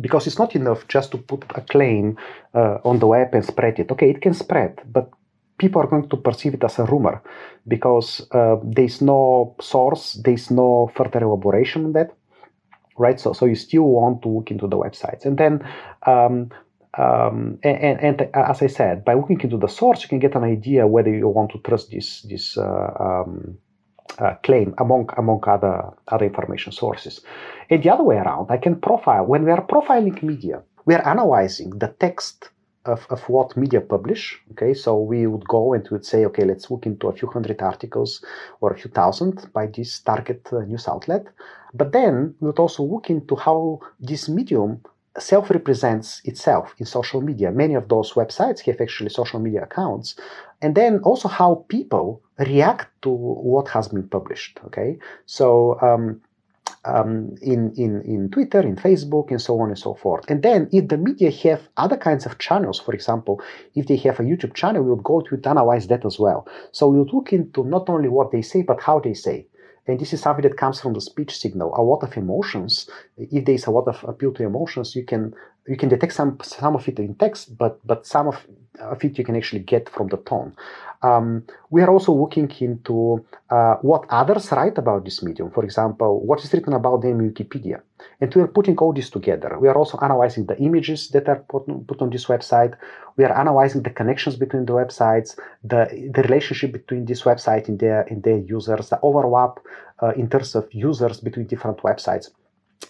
Because 0.00 0.26
it's 0.26 0.38
not 0.38 0.54
enough 0.54 0.86
just 0.86 1.10
to 1.10 1.18
put 1.18 1.44
a 1.54 1.60
claim 1.60 2.16
uh, 2.54 2.78
on 2.84 3.00
the 3.00 3.06
web 3.06 3.34
and 3.34 3.44
spread 3.44 3.78
it. 3.80 3.90
Okay, 3.90 4.10
it 4.10 4.20
can 4.20 4.34
spread, 4.34 4.80
but 4.86 5.10
people 5.58 5.82
are 5.82 5.88
going 5.88 6.08
to 6.08 6.16
perceive 6.16 6.54
it 6.54 6.62
as 6.62 6.78
a 6.78 6.84
rumor 6.84 7.20
because 7.66 8.24
uh, 8.30 8.56
there's 8.62 9.00
no 9.00 9.56
source, 9.60 10.12
there's 10.24 10.52
no 10.52 10.88
further 10.94 11.24
elaboration 11.24 11.84
on 11.86 11.92
that 11.94 12.12
right? 12.98 13.18
So, 13.18 13.32
so 13.32 13.46
you 13.46 13.54
still 13.54 13.84
want 13.84 14.22
to 14.22 14.28
look 14.28 14.50
into 14.50 14.66
the 14.66 14.76
websites, 14.76 15.24
and 15.24 15.38
then 15.38 15.66
um, 16.06 16.50
um, 16.98 17.58
and, 17.62 18.00
and, 18.00 18.28
as 18.34 18.60
I 18.60 18.66
said, 18.66 19.04
by 19.04 19.14
looking 19.14 19.40
into 19.40 19.56
the 19.56 19.68
source, 19.68 20.02
you 20.02 20.08
can 20.08 20.18
get 20.18 20.34
an 20.34 20.42
idea 20.42 20.86
whether 20.86 21.14
you 21.14 21.28
want 21.28 21.52
to 21.52 21.58
trust 21.58 21.90
this 21.90 22.22
this 22.22 22.58
uh, 22.58 22.92
um, 22.98 23.56
uh, 24.18 24.34
claim 24.42 24.74
among 24.78 25.08
among 25.16 25.40
other 25.46 25.90
other 26.08 26.26
information 26.26 26.72
sources. 26.72 27.20
And 27.70 27.82
the 27.82 27.90
other 27.90 28.02
way 28.02 28.16
around, 28.16 28.50
I 28.50 28.56
can 28.56 28.80
profile 28.80 29.24
when 29.24 29.44
we 29.44 29.52
are 29.52 29.64
profiling 29.64 30.20
media, 30.22 30.62
we 30.86 30.94
are 30.94 31.06
analyzing 31.06 31.70
the 31.70 31.94
text 32.00 32.50
of, 32.84 33.06
of 33.10 33.20
what 33.28 33.56
media 33.56 33.80
publish. 33.80 34.40
Okay, 34.52 34.74
so 34.74 34.98
we 34.98 35.28
would 35.28 35.46
go 35.46 35.74
and 35.74 35.88
would 35.90 36.04
say, 36.04 36.24
okay, 36.24 36.44
let's 36.44 36.68
look 36.68 36.84
into 36.84 37.08
a 37.08 37.12
few 37.12 37.28
hundred 37.28 37.62
articles 37.62 38.24
or 38.60 38.72
a 38.72 38.78
few 38.78 38.90
thousand 38.90 39.52
by 39.52 39.66
this 39.66 40.00
target 40.00 40.48
uh, 40.52 40.60
news 40.60 40.88
outlet. 40.88 41.26
But 41.74 41.92
then 41.92 42.34
we 42.40 42.46
would 42.46 42.58
also 42.58 42.82
look 42.82 43.10
into 43.10 43.36
how 43.36 43.80
this 44.00 44.28
medium 44.28 44.80
self 45.18 45.50
represents 45.50 46.20
itself 46.24 46.74
in 46.78 46.86
social 46.86 47.20
media. 47.20 47.50
Many 47.50 47.74
of 47.74 47.88
those 47.88 48.12
websites 48.12 48.60
have 48.60 48.80
actually 48.80 49.10
social 49.10 49.40
media 49.40 49.62
accounts. 49.64 50.14
And 50.60 50.74
then 50.74 50.98
also 51.00 51.28
how 51.28 51.66
people 51.68 52.22
react 52.38 52.88
to 53.02 53.10
what 53.10 53.68
has 53.68 53.88
been 53.88 54.08
published. 54.08 54.60
Okay. 54.66 54.98
So, 55.26 55.80
um, 55.80 56.20
um, 56.84 57.34
in, 57.42 57.72
in, 57.76 58.02
in 58.02 58.30
Twitter, 58.30 58.60
in 58.60 58.76
Facebook, 58.76 59.30
and 59.30 59.40
so 59.40 59.58
on 59.60 59.68
and 59.68 59.78
so 59.78 59.94
forth. 59.94 60.24
And 60.28 60.42
then 60.42 60.68
if 60.72 60.88
the 60.88 60.96
media 60.96 61.30
have 61.30 61.68
other 61.76 61.96
kinds 61.96 62.24
of 62.24 62.38
channels, 62.38 62.80
for 62.80 62.94
example, 62.94 63.42
if 63.74 63.86
they 63.86 63.96
have 63.96 64.20
a 64.20 64.22
YouTube 64.22 64.54
channel, 64.54 64.82
we 64.82 64.90
would 64.90 65.04
go 65.04 65.20
to 65.20 65.40
analyze 65.44 65.88
that 65.88 66.04
as 66.04 66.18
well. 66.18 66.46
So 66.72 66.88
we 66.88 66.98
would 66.98 67.12
look 67.12 67.32
into 67.32 67.64
not 67.64 67.88
only 67.88 68.08
what 68.08 68.30
they 68.32 68.42
say, 68.42 68.62
but 68.62 68.80
how 68.80 69.00
they 69.00 69.14
say. 69.14 69.46
And 69.88 69.98
this 69.98 70.12
is 70.12 70.20
something 70.20 70.42
that 70.42 70.58
comes 70.58 70.80
from 70.80 70.92
the 70.92 71.00
speech 71.00 71.38
signal. 71.38 71.74
A 71.74 71.82
lot 71.82 72.02
of 72.02 72.16
emotions, 72.16 72.88
if 73.16 73.46
there 73.46 73.54
is 73.54 73.66
a 73.66 73.70
lot 73.70 73.88
of 73.88 74.04
appeal 74.04 74.34
to 74.34 74.44
emotions, 74.44 74.94
you 74.94 75.04
can 75.04 75.34
you 75.66 75.76
can 75.76 75.88
detect 75.88 76.12
some 76.12 76.38
some 76.42 76.76
of 76.76 76.86
it 76.86 76.98
in 76.98 77.14
text, 77.14 77.56
but 77.56 77.80
but 77.86 78.06
some 78.06 78.28
of, 78.28 78.46
of 78.80 79.04
it 79.04 79.18
you 79.18 79.24
can 79.24 79.36
actually 79.36 79.60
get 79.60 79.88
from 79.88 80.08
the 80.08 80.16
tone. 80.18 80.54
Um, 81.02 81.44
we 81.70 81.82
are 81.82 81.90
also 81.90 82.12
looking 82.12 82.50
into 82.58 83.24
uh, 83.50 83.76
what 83.82 84.04
others 84.10 84.50
write 84.50 84.78
about 84.78 85.04
this 85.04 85.22
medium. 85.22 85.50
For 85.50 85.64
example, 85.64 86.24
what 86.26 86.42
is 86.42 86.52
written 86.52 86.72
about 86.72 87.02
them 87.02 87.20
in 87.20 87.32
Wikipedia. 87.32 87.80
And 88.20 88.34
we 88.34 88.42
are 88.42 88.48
putting 88.48 88.76
all 88.78 88.92
this 88.92 89.10
together. 89.10 89.58
We 89.60 89.68
are 89.68 89.76
also 89.76 89.98
analyzing 90.02 90.46
the 90.46 90.58
images 90.58 91.08
that 91.10 91.28
are 91.28 91.44
put, 91.48 91.66
put 91.86 92.02
on 92.02 92.10
this 92.10 92.26
website. 92.26 92.76
We 93.16 93.24
are 93.24 93.38
analyzing 93.38 93.82
the 93.82 93.90
connections 93.90 94.36
between 94.36 94.66
the 94.66 94.72
websites, 94.72 95.38
the, 95.62 96.10
the 96.12 96.22
relationship 96.22 96.72
between 96.72 97.04
this 97.04 97.22
website 97.22 97.68
and 97.68 97.78
their, 97.78 98.02
and 98.02 98.22
their 98.22 98.38
users, 98.38 98.88
the 98.88 98.98
overlap 99.02 99.60
uh, 100.02 100.12
in 100.16 100.28
terms 100.28 100.56
of 100.56 100.66
users 100.72 101.20
between 101.20 101.46
different 101.46 101.78
websites 101.78 102.30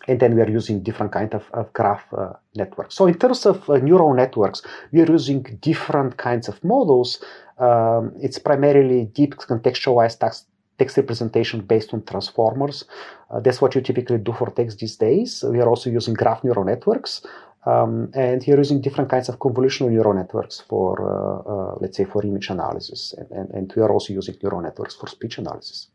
and 0.07 0.21
then 0.21 0.35
we 0.35 0.43
are 0.43 0.51
using 0.51 0.83
different 0.83 1.13
kind 1.13 1.35
of, 1.35 1.45
of 1.53 1.73
graph 1.73 2.05
uh, 2.13 2.33
networks. 2.55 2.95
So 2.95 3.07
in 3.07 3.15
terms 3.15 3.47
of 3.47 3.69
uh, 3.69 3.77
neural 3.77 4.15
networks, 4.15 4.63
we 4.93 5.01
are 5.01 5.11
using 5.11 5.43
different 5.61 6.17
kinds 6.17 6.49
of 6.49 6.63
models 6.63 7.23
um, 7.59 8.13
it's 8.21 8.39
primarily 8.39 9.07
deep 9.07 9.37
contextualized 9.37 10.19
text, 10.21 10.47
text 10.79 10.97
representation 10.97 11.61
based 11.61 11.93
on 11.93 12.05
transformers. 12.05 12.85
Uh, 13.31 13.41
that's 13.41 13.61
what 13.61 13.75
you 13.75 13.81
typically 13.81 14.19
do 14.19 14.33
for 14.33 14.51
text 14.51 14.79
these 14.79 14.97
days. 14.97 15.45
We 15.47 15.61
are 15.61 15.69
also 15.69 15.91
using 15.91 16.15
graph 16.15 16.45
neural 16.45 16.65
networks. 16.65 17.27
Um, 17.67 18.11
and 18.15 18.47
you're 18.47 18.57
using 18.57 18.81
different 18.81 19.11
kinds 19.11 19.29
of 19.29 19.41
convolutional 19.41 19.91
neural 19.91 20.15
networks 20.15 20.61
for, 20.61 20.95
uh, 21.03 21.53
uh, 21.53 21.79
let's 21.81 21.97
say, 21.97 22.05
for 22.05 22.25
image 22.25 22.49
analysis. 22.49 23.13
And, 23.19 23.31
and, 23.31 23.51
and 23.51 23.73
we 23.77 23.83
are 23.83 23.91
also 23.91 24.13
using 24.13 24.37
neural 24.43 24.63
networks 24.63 24.95
for 24.95 25.09
speech 25.09 25.39
analysis. 25.39 25.89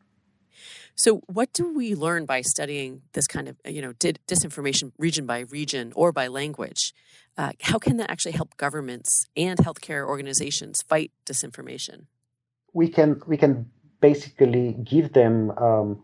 So, 0.96 1.22
what 1.28 1.52
do 1.54 1.74
we 1.74 1.96
learn 1.96 2.26
by 2.26 2.42
studying 2.42 3.02
this 3.14 3.28
kind 3.28 3.48
of, 3.48 3.58
you 3.66 3.82
know, 3.82 3.94
disinformation 3.94 4.92
region 4.98 5.26
by 5.26 5.40
region 5.40 5.92
or 5.96 6.12
by 6.12 6.28
language? 6.28 6.94
Uh, 7.38 7.52
how 7.62 7.80
can 7.80 7.98
that 7.98 8.12
actually 8.12 8.34
help 8.34 8.56
governments 8.58 9.26
and 9.36 9.58
healthcare 9.60 10.08
organizations 10.08 10.84
fight 10.84 11.12
disinformation? 11.26 12.06
We 12.74 12.90
can 12.90 13.22
we 13.28 13.38
can 13.38 13.70
basically 14.02 14.74
give 14.84 15.14
them 15.14 15.52
um, 15.52 16.04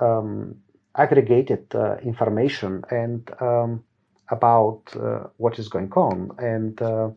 um, 0.00 0.56
aggregated 0.94 1.74
uh, 1.74 1.96
information 1.98 2.82
and 2.90 3.30
um, 3.40 3.84
about 4.30 4.82
uh, 4.94 5.28
what 5.36 5.58
is 5.58 5.68
going 5.68 5.92
on. 5.92 6.30
And 6.38 6.80
uh, 6.82 7.10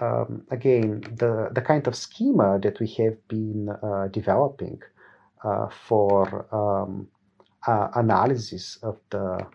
um, 0.00 0.42
again, 0.50 1.00
the, 1.16 1.50
the 1.52 1.60
kind 1.60 1.86
of 1.86 1.94
schema 1.94 2.58
that 2.60 2.80
we 2.80 2.88
have 2.98 3.16
been 3.28 3.68
uh, 3.82 4.08
developing 4.08 4.82
for 5.70 6.46
um, 6.52 7.08
uh, 7.66 7.88
analysis 7.94 8.78
of 8.82 8.98
the 9.10 9.46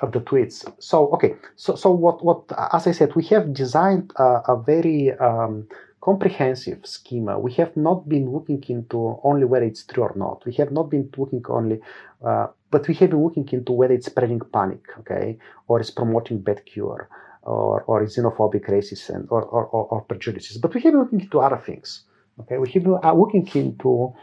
of 0.00 0.12
the 0.12 0.20
tweets. 0.20 0.64
So 0.78 1.08
okay, 1.12 1.34
so 1.56 1.74
so 1.76 1.90
what 1.90 2.24
what 2.24 2.44
as 2.72 2.86
I 2.86 2.92
said, 2.92 3.14
we 3.14 3.24
have 3.26 3.52
designed 3.52 4.12
a, 4.16 4.42
a 4.48 4.62
very 4.62 5.12
um, 5.18 5.68
comprehensive 6.00 6.86
schema. 6.86 7.38
We 7.38 7.52
have 7.54 7.76
not 7.76 8.08
been 8.08 8.32
looking 8.32 8.64
into 8.68 9.20
only 9.24 9.44
whether 9.44 9.66
it's 9.66 9.84
true 9.84 10.04
or 10.04 10.14
not. 10.16 10.44
We 10.46 10.54
have 10.54 10.72
not 10.72 10.90
been 10.90 11.10
looking 11.16 11.42
only, 11.48 11.80
uh, 12.24 12.46
but 12.70 12.88
we 12.88 12.94
have 12.94 13.10
been 13.10 13.22
looking 13.22 13.48
into 13.52 13.72
whether 13.72 13.94
it's 13.94 14.06
spreading 14.06 14.40
panic, 14.52 14.84
okay, 15.00 15.38
or 15.68 15.80
it's 15.80 15.90
promoting 15.90 16.40
bad 16.40 16.64
cure, 16.66 17.08
or 17.42 17.82
or 17.82 18.04
xenophobic 18.04 18.66
racism, 18.68 19.26
or 19.30 19.42
or, 19.42 19.66
or, 19.66 19.84
or 19.86 20.02
prejudices. 20.02 20.58
But 20.58 20.74
we 20.74 20.80
have 20.82 20.92
been 20.92 21.00
looking 21.02 21.20
into 21.20 21.40
other 21.40 21.58
things. 21.58 22.04
Okay, 22.40 22.56
we 22.58 22.70
have 22.70 22.82
been 22.84 22.98
uh, 23.04 23.12
looking 23.14 23.46
into 23.54 24.14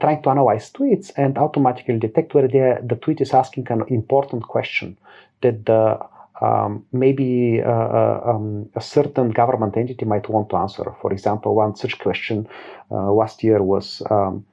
trying 0.00 0.22
to 0.22 0.30
analyze 0.30 0.72
tweets 0.72 1.12
and 1.16 1.36
automatically 1.38 1.98
detect 1.98 2.34
whether 2.34 2.48
the 2.82 2.96
tweet 2.96 3.20
is 3.20 3.34
asking 3.34 3.66
an 3.70 3.82
important 3.88 4.42
question 4.42 4.96
that 5.42 5.66
the 5.66 5.98
um, 6.40 6.84
maybe 6.92 7.60
uh, 7.64 7.70
uh, 7.70 8.20
um, 8.26 8.68
a 8.74 8.80
certain 8.80 9.30
government 9.30 9.76
entity 9.76 10.04
might 10.04 10.28
want 10.28 10.50
to 10.50 10.56
answer. 10.56 10.84
For 11.00 11.12
example, 11.12 11.54
one 11.54 11.76
such 11.76 11.98
question 11.98 12.48
uh, 12.90 13.12
last 13.12 13.44
year 13.44 13.62
was 13.62 14.02
um, 14.10 14.44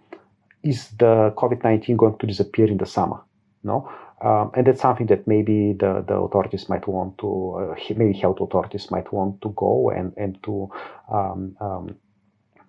Is 0.63 0.89
the 0.99 1.33
COVID 1.35 1.63
19 1.63 1.97
going 1.97 2.17
to 2.19 2.27
disappear 2.27 2.67
in 2.67 2.77
the 2.77 2.85
summer? 2.85 3.19
No? 3.63 3.89
Um, 4.21 4.51
and 4.55 4.67
that's 4.67 4.81
something 4.81 5.07
that 5.07 5.27
maybe 5.27 5.73
the, 5.73 6.05
the 6.07 6.13
authorities 6.13 6.69
might 6.69 6.87
want 6.87 7.17
to, 7.17 7.75
uh, 7.79 7.93
maybe 7.95 8.13
health 8.13 8.39
authorities 8.39 8.91
might 8.91 9.11
want 9.11 9.41
to 9.41 9.49
go 9.55 9.89
and, 9.89 10.13
and 10.15 10.37
to 10.43 10.69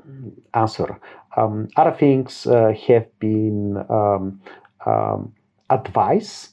um, 0.04 0.24
um, 0.24 0.32
answer. 0.54 1.00
other 1.76 1.96
things 1.98 2.46
uh, 2.46 2.72
have 2.86 3.06
been 3.18 3.76
advice 5.70 6.52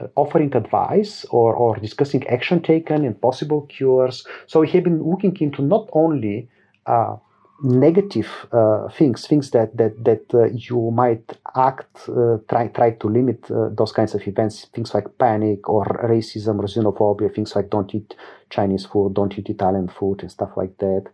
uh, 0.00 0.06
offering 0.14 0.54
advice 0.54 1.24
or, 1.30 1.54
or 1.54 1.76
discussing 1.76 2.26
action 2.28 2.62
taken 2.62 3.04
and 3.04 3.20
possible 3.20 3.62
cures. 3.62 4.24
So 4.46 4.60
we 4.60 4.70
have 4.70 4.84
been 4.84 5.02
looking 5.02 5.36
into 5.40 5.62
not 5.62 5.88
only 5.92 6.48
uh, 6.86 7.16
negative 7.62 8.28
uh, 8.52 8.88
things, 8.90 9.26
things 9.26 9.50
that 9.50 9.76
that 9.76 10.04
that 10.04 10.24
uh, 10.32 10.44
you 10.52 10.92
might 10.92 11.24
act 11.56 12.08
uh, 12.08 12.36
try 12.48 12.68
try 12.68 12.92
to 12.92 13.08
limit 13.08 13.50
uh, 13.50 13.70
those 13.70 13.90
kinds 13.90 14.14
of 14.14 14.26
events, 14.26 14.66
things 14.72 14.94
like 14.94 15.18
panic 15.18 15.68
or 15.68 15.84
racism 16.04 16.60
or 16.60 16.66
xenophobia, 16.66 17.34
things 17.34 17.56
like 17.56 17.68
don't 17.70 17.92
eat 17.94 18.14
Chinese 18.50 18.86
food, 18.86 19.14
don't 19.14 19.36
eat 19.36 19.50
Italian 19.50 19.88
food, 19.88 20.22
and 20.22 20.30
stuff 20.30 20.50
like 20.56 20.78
that, 20.78 21.06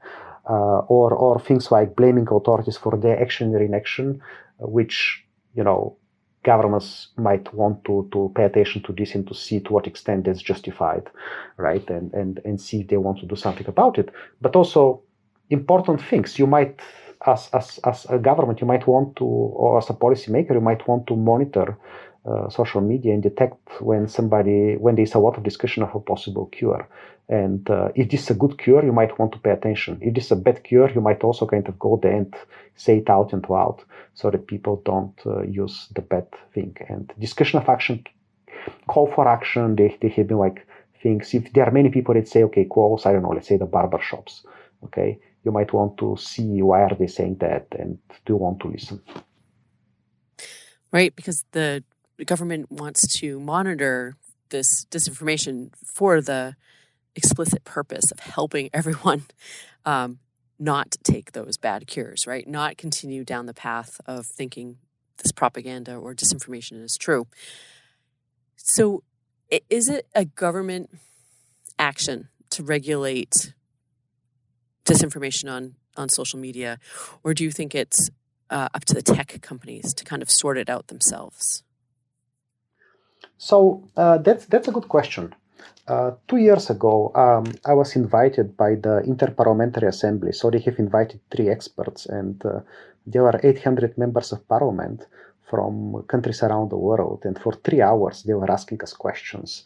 Uh, 0.47 0.81
or 0.89 1.15
or 1.15 1.41
things 1.41 1.71
like 1.71 1.97
blaming 1.97 2.29
authorities 2.31 2.77
for 2.77 2.99
their 2.99 3.19
action 3.21 3.55
or 3.55 3.63
inaction, 3.63 4.21
which 4.59 5.25
you 5.55 5.65
know 5.65 5.97
governments 6.45 7.09
might 7.17 7.53
want 7.53 7.85
to, 7.85 8.09
to 8.13 8.31
pay 8.37 8.45
attention 8.45 8.83
to 8.83 8.93
this 8.93 9.15
and 9.15 9.27
to 9.27 9.35
see 9.35 9.61
to 9.61 9.73
what 9.73 9.87
extent 9.87 10.25
that's 10.25 10.43
justified, 10.43 11.11
right? 11.57 11.89
And, 11.91 12.13
and, 12.13 12.41
and 12.45 12.61
see 12.61 12.83
if 12.83 12.89
they 12.89 12.99
want 12.99 13.19
to 13.21 13.27
do 13.27 13.35
something 13.35 13.67
about 13.67 13.99
it. 13.99 14.11
But 14.41 14.55
also 14.55 15.03
important 15.51 16.01
things 16.03 16.39
you 16.39 16.47
might, 16.47 16.81
as, 17.27 17.49
as, 17.53 17.81
as 17.85 18.05
a 18.11 18.19
government, 18.19 18.61
you 18.61 18.67
might 18.67 18.87
want 18.87 19.17
to, 19.17 19.25
or 19.25 19.79
as 19.79 19.91
a 19.91 19.95
policymaker, 19.95 20.53
you 20.53 20.61
might 20.61 20.87
want 20.87 21.07
to 21.09 21.17
monitor 21.17 21.77
uh, 22.27 22.49
social 22.49 22.81
media 22.81 23.13
and 23.13 23.23
detect 23.23 23.81
when 23.81 24.09
somebody, 24.09 24.77
when 24.77 24.95
there's 24.95 25.15
a 25.15 25.19
lot 25.19 25.37
of 25.37 25.43
discussion 25.43 25.83
of 25.83 25.95
a 25.95 26.01
possible 26.01 26.47
cure. 26.47 26.89
And 27.29 27.69
uh, 27.71 27.89
if 27.95 28.11
this 28.11 28.25
is 28.25 28.31
a 28.31 28.35
good 28.35 28.59
cure, 28.59 28.85
you 28.85 28.93
might 28.93 29.19
want 29.19 29.33
to 29.33 29.39
pay 29.39 29.51
attention. 29.51 29.99
If 30.01 30.15
this 30.15 30.27
is 30.27 30.33
a 30.33 30.37
bad 30.37 30.63
cure, 30.63 30.91
you 30.91 31.01
might 31.01 31.23
also 31.25 31.47
kind 31.47 31.67
of 31.69 31.79
go 31.79 31.99
there 32.03 32.17
and 32.17 32.35
say 32.77 32.99
it 32.99 33.09
out 33.09 33.33
and 33.33 33.45
out 33.51 33.85
so 34.15 34.31
that 34.31 34.47
people 34.47 34.83
don't 34.85 35.19
uh, 35.27 35.43
use 35.43 35.89
the 35.95 36.03
bad 36.03 36.27
thing. 36.53 36.77
And 36.89 37.13
discussion 37.19 37.61
of 37.61 37.69
action, 37.69 38.05
call 38.87 39.11
for 39.15 39.27
action, 39.27 39.77
they, 39.77 39.97
they 40.01 40.09
have 40.09 40.29
been 40.29 40.39
like 40.39 40.67
things. 41.03 41.33
If 41.35 41.53
there 41.53 41.67
are 41.67 41.71
many 41.71 41.89
people 41.91 42.15
that 42.15 42.29
say, 42.29 42.43
okay, 42.45 42.65
calls, 42.65 43.07
I 43.07 43.13
don't 43.13 43.23
know, 43.23 43.31
let's 43.31 43.49
say 43.49 43.57
the 43.57 43.67
barber 43.67 44.01
shops, 44.01 44.45
okay, 44.85 45.19
you 45.45 45.53
might 45.53 45.73
want 45.73 45.97
to 45.99 46.17
see 46.19 46.63
why 46.63 46.83
are 46.83 46.95
they 46.99 47.07
saying 47.07 47.37
that 47.41 47.67
and 47.79 47.99
do 48.25 48.35
you 48.35 48.37
want 48.37 48.61
to 48.61 48.69
listen. 48.69 49.01
Right, 50.93 51.15
because 51.15 51.45
the 51.53 51.83
government 52.25 52.71
wants 52.71 53.07
to 53.19 53.41
monitor 53.41 54.17
this 54.51 54.87
disinformation 54.91 55.71
for 55.85 56.21
the 56.21 56.55
explicit 57.17 57.65
purpose 57.65 58.11
of 58.13 58.21
helping 58.21 58.71
everyone 58.75 59.25
um, 59.85 60.19
not 60.59 60.97
take 61.03 61.33
those 61.33 61.57
bad 61.57 61.87
cures, 61.87 62.27
right? 62.27 62.47
Not 62.47 62.77
continue 62.77 63.25
down 63.25 63.47
the 63.47 63.55
path 63.55 64.01
of 64.07 64.27
thinking 64.27 64.79
this 65.19 65.33
propaganda 65.33 65.97
or 65.97 66.15
disinformation 66.15 66.83
is 66.83 66.97
true. 66.97 67.27
So, 68.57 69.03
is 69.69 69.89
it 69.89 70.07
a 70.15 70.25
government 70.25 70.91
action 71.79 72.29
to 72.51 72.63
regulate 72.63 73.53
disinformation 74.85 75.51
on, 75.51 75.75
on 75.97 76.09
social 76.09 76.39
media, 76.39 76.79
or 77.23 77.35
do 77.35 77.45
you 77.45 77.51
think 77.51 77.75
it's 77.75 78.11
uh, 78.51 78.69
up 78.75 78.85
to 78.87 78.95
the 78.95 79.03
tech 79.03 79.41
companies 79.43 79.95
to 79.95 80.05
kind 80.05 80.23
of 80.23 80.31
sort 80.31 80.59
it 80.59 80.69
out 80.69 80.89
themselves? 80.89 81.63
So 83.39 83.89
uh, 83.97 84.19
that's 84.19 84.47
that's 84.47 84.69
a 84.69 84.73
good 84.73 84.89
question. 84.89 85.35
Uh, 85.87 86.13
two 86.29 86.39
years 86.39 86.71
ago, 86.71 87.13
um, 87.15 87.45
I 87.67 87.75
was 87.75 87.95
invited 87.95 88.57
by 88.57 88.75
the 88.77 89.03
Interparliamentary 89.07 89.87
Assembly. 89.89 90.33
So 90.33 90.51
they 90.51 90.61
have 90.61 90.79
invited 90.79 91.21
three 91.31 91.51
experts, 91.51 92.07
and 92.07 92.43
uh, 92.45 92.61
there 93.07 93.23
were 93.23 93.39
800 93.43 93.99
members 93.99 94.33
of 94.33 94.49
parliament 94.49 95.07
from 95.51 96.03
countries 96.09 96.43
around 96.43 96.71
the 96.71 96.79
world. 96.79 97.25
And 97.25 97.39
for 97.39 97.53
three 97.53 97.83
hours, 97.83 98.23
they 98.23 98.33
were 98.33 98.51
asking 98.51 98.83
us 98.83 98.95
questions, 98.95 99.65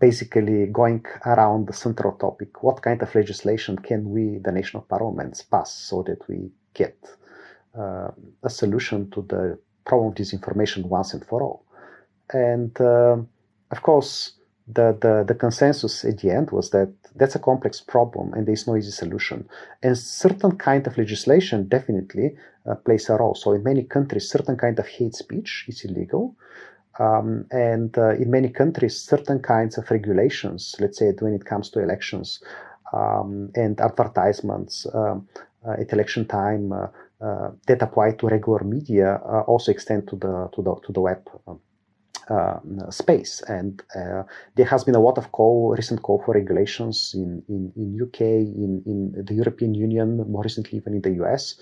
basically 0.00 0.66
going 0.66 1.04
around 1.24 1.68
the 1.68 1.74
central 1.74 2.12
topic: 2.12 2.64
what 2.64 2.82
kind 2.82 3.00
of 3.02 3.14
legislation 3.14 3.78
can 3.78 4.10
we, 4.10 4.38
the 4.38 4.50
national 4.50 4.82
parliaments, 4.82 5.42
pass 5.42 5.72
so 5.72 6.02
that 6.02 6.26
we 6.28 6.50
get 6.74 6.96
uh, 7.78 8.10
a 8.42 8.50
solution 8.50 9.10
to 9.10 9.22
the 9.22 9.58
problem 9.84 10.08
of 10.10 10.16
disinformation 10.16 10.84
once 10.86 11.14
and 11.14 11.24
for 11.24 11.40
all? 11.40 11.65
And 12.32 12.78
uh, 12.80 13.16
of 13.70 13.82
course 13.82 14.32
the, 14.68 14.96
the, 15.00 15.24
the 15.26 15.34
consensus 15.34 16.04
at 16.04 16.18
the 16.18 16.30
end 16.30 16.50
was 16.50 16.70
that 16.70 16.92
that's 17.14 17.36
a 17.36 17.38
complex 17.38 17.80
problem 17.80 18.32
and 18.34 18.46
there's 18.46 18.66
no 18.66 18.76
easy 18.76 18.90
solution. 18.90 19.48
And 19.82 19.96
certain 19.96 20.56
kind 20.56 20.86
of 20.86 20.98
legislation 20.98 21.68
definitely 21.68 22.36
uh, 22.68 22.74
plays 22.74 23.08
a 23.08 23.16
role. 23.16 23.34
So 23.34 23.52
in 23.52 23.62
many 23.62 23.84
countries, 23.84 24.28
certain 24.28 24.56
kind 24.56 24.78
of 24.78 24.86
hate 24.86 25.14
speech 25.14 25.66
is 25.68 25.84
illegal. 25.84 26.36
Um, 26.98 27.46
and 27.50 27.96
uh, 27.96 28.10
in 28.14 28.30
many 28.30 28.48
countries, 28.48 28.98
certain 28.98 29.40
kinds 29.40 29.78
of 29.78 29.90
regulations, 29.90 30.74
let's 30.80 30.98
say 30.98 31.12
when 31.20 31.34
it 31.34 31.44
comes 31.44 31.70
to 31.70 31.80
elections 31.80 32.42
um, 32.92 33.50
and 33.54 33.80
advertisements 33.80 34.86
um, 34.94 35.28
uh, 35.66 35.72
at 35.72 35.92
election 35.92 36.26
time, 36.26 36.72
uh, 36.72 36.86
uh, 37.20 37.50
that 37.66 37.82
apply 37.82 38.12
to 38.12 38.28
regular 38.28 38.62
media 38.64 39.20
uh, 39.24 39.40
also 39.42 39.70
extend 39.70 40.06
to 40.08 40.16
the 40.16 40.50
to 40.54 40.62
the 40.62 40.74
to 40.86 40.92
the 40.92 41.00
web. 41.00 41.26
Uh, 42.28 42.58
space. 42.90 43.40
And 43.46 43.84
uh, 43.94 44.24
there 44.56 44.66
has 44.66 44.82
been 44.82 44.96
a 44.96 45.00
lot 45.00 45.16
of 45.16 45.30
call, 45.30 45.76
recent 45.76 46.02
call 46.02 46.20
for 46.24 46.34
regulations 46.34 47.14
in, 47.14 47.40
in, 47.48 47.72
in 47.76 48.00
UK, 48.02 48.20
in, 48.20 48.82
in 48.84 49.24
the 49.24 49.32
European 49.32 49.74
Union, 49.74 50.28
more 50.28 50.42
recently 50.42 50.76
even 50.76 50.94
in 50.94 51.02
the 51.02 51.22
US, 51.22 51.54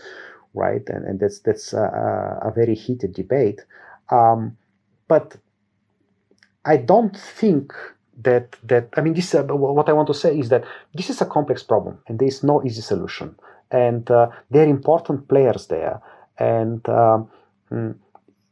right? 0.55 0.81
And, 0.89 1.05
and 1.05 1.21
that's, 1.21 1.41
that's 1.41 1.75
a, 1.75 2.41
a 2.43 2.51
very 2.51 2.75
heated 2.75 3.13
debate. 3.13 3.61
Um, 4.11 4.57
but 5.07 5.37
I 6.65 6.79
don't 6.79 7.15
think 7.15 7.75
that 8.23 8.57
that 8.63 8.89
I 8.97 9.01
mean 9.01 9.15
this 9.15 9.35
uh, 9.35 9.43
what 9.43 9.89
I 9.89 9.93
want 9.93 10.07
to 10.09 10.15
say 10.15 10.39
is 10.39 10.49
that 10.49 10.65
this 10.95 11.11
is 11.11 11.21
a 11.21 11.27
complex 11.27 11.63
problem 11.63 11.99
and 12.07 12.19
there 12.19 12.29
is 12.29 12.43
no 12.43 12.63
easy 12.65 12.81
solution 12.81 13.35
and 13.71 14.09
uh, 14.11 14.29
there 14.51 14.65
are 14.65 14.71
important 14.71 15.29
players 15.29 15.67
there 15.67 16.01
and 16.39 16.89
um, 16.89 17.29
mm, 17.71 17.95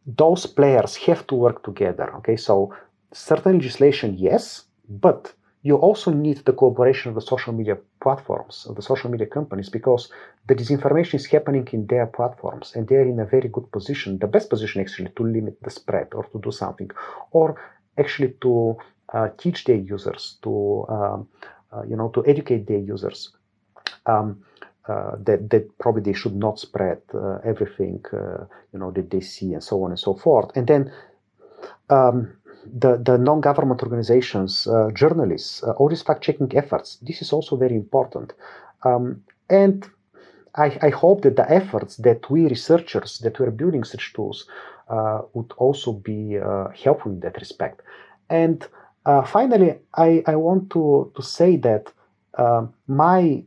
those 0.07 0.47
players 0.47 0.97
have 0.97 1.27
to 1.27 1.35
work 1.35 1.63
together. 1.63 2.15
Okay, 2.17 2.37
so 2.37 2.75
certain 3.13 3.55
legislation, 3.59 4.17
yes, 4.19 4.65
but 4.89 5.33
you 5.63 5.77
also 5.77 6.11
need 6.11 6.39
the 6.45 6.53
cooperation 6.53 7.11
of 7.11 7.15
the 7.15 7.21
social 7.21 7.53
media 7.53 7.77
platforms, 8.01 8.67
of 8.69 8.75
the 8.75 8.83
social 8.83 9.11
media 9.11 9.27
companies, 9.27 9.69
because 9.69 10.11
the 10.49 10.55
disinformation 10.55 11.15
is 11.15 11.27
happening 11.27 11.69
in 11.73 11.87
their 11.87 12.07
platforms 12.07 12.73
and 12.75 12.89
they're 12.89 13.07
in 13.07 13.21
a 13.21 13.25
very 13.25 13.49
good 13.49 13.71
position, 13.71 14.19
the 14.19 14.27
best 14.27 14.51
position 14.51 14.81
actually 14.81 15.11
to 15.15 15.23
limit 15.23 15.57
the 15.63 15.71
spread 15.71 16.09
or 16.15 16.25
to 16.25 16.41
do 16.41 16.51
something, 16.51 16.91
or 17.31 17.55
actually 17.97 18.35
to 18.41 18.77
uh, 19.13 19.29
teach 19.39 19.65
their 19.65 19.77
users, 19.77 20.39
to 20.43 20.85
um, 20.89 21.29
uh, 21.73 21.83
you 21.85 21.97
know, 21.97 22.09
to 22.09 22.27
educate 22.27 22.67
their 22.67 22.79
users. 22.79 23.31
Um, 24.07 24.43
uh, 24.89 25.13
that 25.17 25.49
that 25.51 25.79
probably 25.79 26.03
they 26.03 26.13
should 26.13 26.35
not 26.35 26.59
spread 26.59 27.01
uh, 27.15 27.39
everything 27.45 28.05
uh, 28.13 28.45
you 28.73 28.79
know 28.81 28.91
that 28.91 29.11
they 29.11 29.21
see 29.21 29.53
and 29.53 29.63
so 29.63 29.81
on 29.85 29.91
and 29.93 29.99
so 29.99 30.13
forth. 30.13 30.51
And 30.57 30.67
then 30.67 30.93
um, 31.89 32.33
the, 32.67 32.97
the 32.97 33.17
non-government 33.17 33.81
organizations, 33.81 34.67
uh, 34.67 34.91
journalists, 34.93 35.63
uh, 35.63 35.71
all 35.73 35.89
these 35.89 36.03
fact-checking 36.03 36.57
efforts. 36.57 36.97
This 36.97 37.23
is 37.23 37.33
also 37.33 37.55
very 37.55 37.77
important. 37.77 38.33
Um, 38.83 39.23
and 39.49 39.89
I, 40.57 40.77
I, 40.83 40.91
hope 40.91 41.23
that 41.23 41.37
the 41.37 41.49
efforts 41.49 41.97
that 41.99 42.29
we 42.29 42.49
researchers 42.49 43.21
that 43.21 43.39
we're 43.39 43.53
building 43.53 43.85
such 43.85 44.13
tools 44.15 44.49
uh, 44.89 45.23
would 45.33 45.53
also 45.59 45.93
be 45.93 46.39
helpful 46.83 47.13
in 47.13 47.21
that 47.21 47.37
respect. 47.37 47.83
And 48.31 48.67
finally, 49.27 49.79
I, 49.95 50.25
I 50.27 50.35
want 50.35 50.71
to, 50.71 51.13
to 51.15 51.23
say 51.23 51.57
that 51.59 51.93
my 52.89 53.45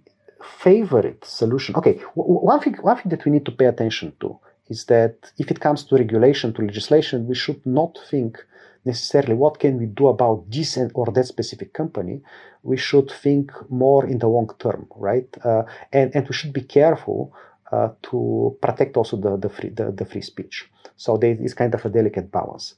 favorite 0.60 1.24
solution, 1.26 1.76
okay, 1.76 2.00
one, 2.14 2.60
thing, 2.60 2.76
one 2.82 2.98
thing 2.98 3.10
that 3.10 3.26
we 3.26 3.32
need 3.32 3.46
to 3.46 3.52
pay 3.52 3.66
attention 3.66 4.14
to 4.20 4.40
is 4.70 4.86
that 4.86 5.32
if 5.38 5.52
it 5.52 5.60
comes 5.60 5.84
to 5.84 5.96
regulation, 5.96 6.54
to 6.54 6.62
legislation, 6.62 7.28
we 7.28 7.36
should 7.36 7.64
not 7.66 7.98
think 8.10 8.44
necessarily 8.84 9.34
what 9.34 9.60
can 9.60 9.78
we 9.78 9.86
do 9.88 10.08
about 10.08 10.50
this 10.50 10.78
or 10.94 11.08
that 11.08 11.26
specific 11.26 11.74
company. 11.74 12.22
We 12.64 12.78
should 12.78 13.12
think 13.12 13.52
more 13.70 14.06
in 14.06 14.20
the 14.20 14.28
long 14.28 14.50
term, 14.60 14.88
right? 14.96 15.28
Uh, 15.44 15.64
and, 15.92 16.16
and 16.16 16.28
we 16.28 16.34
should 16.34 16.54
be 16.54 16.62
careful 16.62 17.34
uh, 17.72 17.90
to 18.04 18.58
protect 18.62 18.96
also 18.98 19.18
the, 19.18 19.38
the, 19.38 19.50
free, 19.50 19.70
the, 19.70 19.92
the 19.92 20.06
free 20.06 20.22
speech. 20.22 20.70
So 20.96 21.18
there 21.18 21.36
is 21.40 21.54
kind 21.54 21.74
of 21.74 21.86
a 21.86 21.90
delicate 21.90 22.32
balance. 22.32 22.76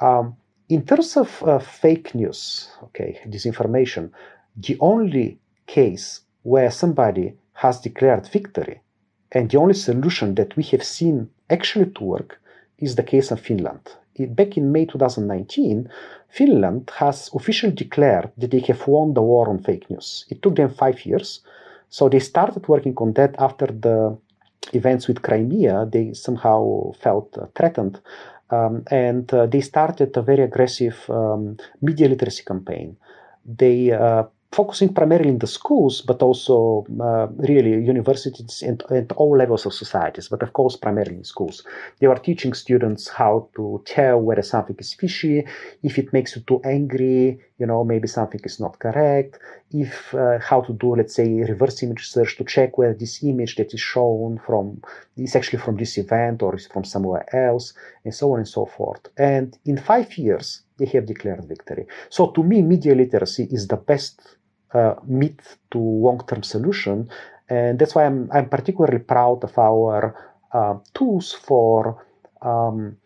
Um, 0.00 0.36
in 0.68 0.84
terms 0.84 1.16
of 1.16 1.42
uh, 1.42 1.58
fake 1.58 2.14
news, 2.14 2.68
okay, 2.84 3.20
disinformation, 3.28 4.10
the 4.56 4.76
only 4.80 5.38
case 5.66 6.20
where 6.44 6.70
somebody 6.70 7.34
has 7.54 7.80
declared 7.80 8.26
victory 8.28 8.80
and 9.32 9.50
the 9.50 9.58
only 9.58 9.74
solution 9.74 10.34
that 10.36 10.56
we 10.56 10.62
have 10.62 10.84
seen 10.84 11.28
actually 11.50 11.90
to 11.90 12.04
work 12.04 12.40
is 12.78 12.94
the 12.94 13.02
case 13.02 13.30
of 13.32 13.40
Finland. 13.40 13.80
Back 14.16 14.56
in 14.56 14.70
May 14.70 14.86
2019, 14.86 15.88
Finland 16.28 16.90
has 16.98 17.30
officially 17.34 17.72
declared 17.72 18.30
that 18.38 18.50
they 18.52 18.60
have 18.60 18.86
won 18.86 19.14
the 19.14 19.22
war 19.22 19.48
on 19.48 19.58
fake 19.58 19.90
news. 19.90 20.24
It 20.30 20.40
took 20.40 20.54
them 20.54 20.70
five 20.70 21.04
years. 21.04 21.40
So 21.88 22.08
they 22.08 22.20
started 22.20 22.68
working 22.68 22.94
on 22.98 23.12
that 23.14 23.34
after 23.38 23.66
the 23.66 24.16
events 24.72 25.08
with 25.08 25.22
Crimea. 25.22 25.86
They 25.90 26.12
somehow 26.12 26.92
felt 26.92 27.36
uh, 27.36 27.46
threatened. 27.56 28.00
Um, 28.50 28.84
and 28.90 29.32
uh, 29.34 29.46
they 29.46 29.60
started 29.60 30.16
a 30.16 30.22
very 30.22 30.42
aggressive 30.42 30.96
um, 31.08 31.56
media 31.80 32.08
literacy 32.08 32.44
campaign. 32.44 32.96
They 33.44 33.90
uh, 33.90 34.24
focusing 34.54 34.94
primarily 34.94 35.30
in 35.30 35.38
the 35.38 35.46
schools, 35.46 36.00
but 36.00 36.22
also 36.22 36.86
uh, 37.00 37.26
really 37.48 37.72
universities 37.84 38.62
and, 38.62 38.82
and, 38.90 39.10
all 39.12 39.36
levels 39.36 39.66
of 39.66 39.72
societies, 39.74 40.28
but 40.28 40.42
of 40.42 40.52
course 40.52 40.76
primarily 40.76 41.16
in 41.16 41.24
schools. 41.24 41.64
They 41.98 42.06
are 42.06 42.18
teaching 42.18 42.54
students 42.54 43.08
how 43.08 43.48
to 43.56 43.82
tell 43.84 44.20
whether 44.20 44.42
something 44.42 44.76
is 44.78 44.94
fishy, 44.94 45.44
if 45.82 45.98
it 45.98 46.12
makes 46.12 46.36
you 46.36 46.42
too 46.42 46.60
angry, 46.64 47.40
you 47.58 47.66
know, 47.66 47.84
maybe 47.84 48.08
something 48.08 48.40
is 48.44 48.60
not 48.60 48.78
correct, 48.78 49.38
if 49.70 50.14
uh, 50.14 50.38
how 50.40 50.60
to 50.62 50.72
do, 50.72 50.94
let's 50.96 51.14
say, 51.14 51.28
reverse 51.52 51.82
image 51.82 52.08
search 52.08 52.36
to 52.36 52.44
check 52.44 52.78
whether 52.78 52.94
this 52.94 53.22
image 53.22 53.56
that 53.56 53.74
is 53.74 53.80
shown 53.80 54.40
from 54.46 54.80
is 55.16 55.36
actually 55.36 55.60
from 55.60 55.76
this 55.76 55.98
event 55.98 56.42
or 56.42 56.54
is 56.54 56.66
from 56.66 56.84
somewhere 56.84 57.26
else, 57.34 57.72
and 58.04 58.14
so 58.14 58.32
on 58.32 58.38
and 58.38 58.48
so 58.48 58.66
forth. 58.66 59.08
And 59.16 59.56
in 59.64 59.76
five 59.78 60.16
years, 60.16 60.62
they 60.78 60.86
have 60.86 61.06
declared 61.06 61.44
victory. 61.44 61.86
So 62.08 62.30
to 62.32 62.42
me, 62.42 62.62
media 62.62 62.94
literacy 62.94 63.48
is 63.50 63.68
the 63.68 63.76
best 63.76 64.20
mid 65.06 65.40
to 65.70 65.78
long 65.78 66.20
term 66.26 66.42
solution. 66.42 67.08
And 67.48 67.78
that's 67.78 67.94
why 67.94 68.04
I'm, 68.06 68.30
I'm 68.32 68.48
particularly 68.48 68.98
proud 68.98 69.44
of 69.44 69.58
our 69.58 70.14
uh, 70.52 70.76
tools 70.94 71.32
for, 71.32 72.04
um, 72.42 72.96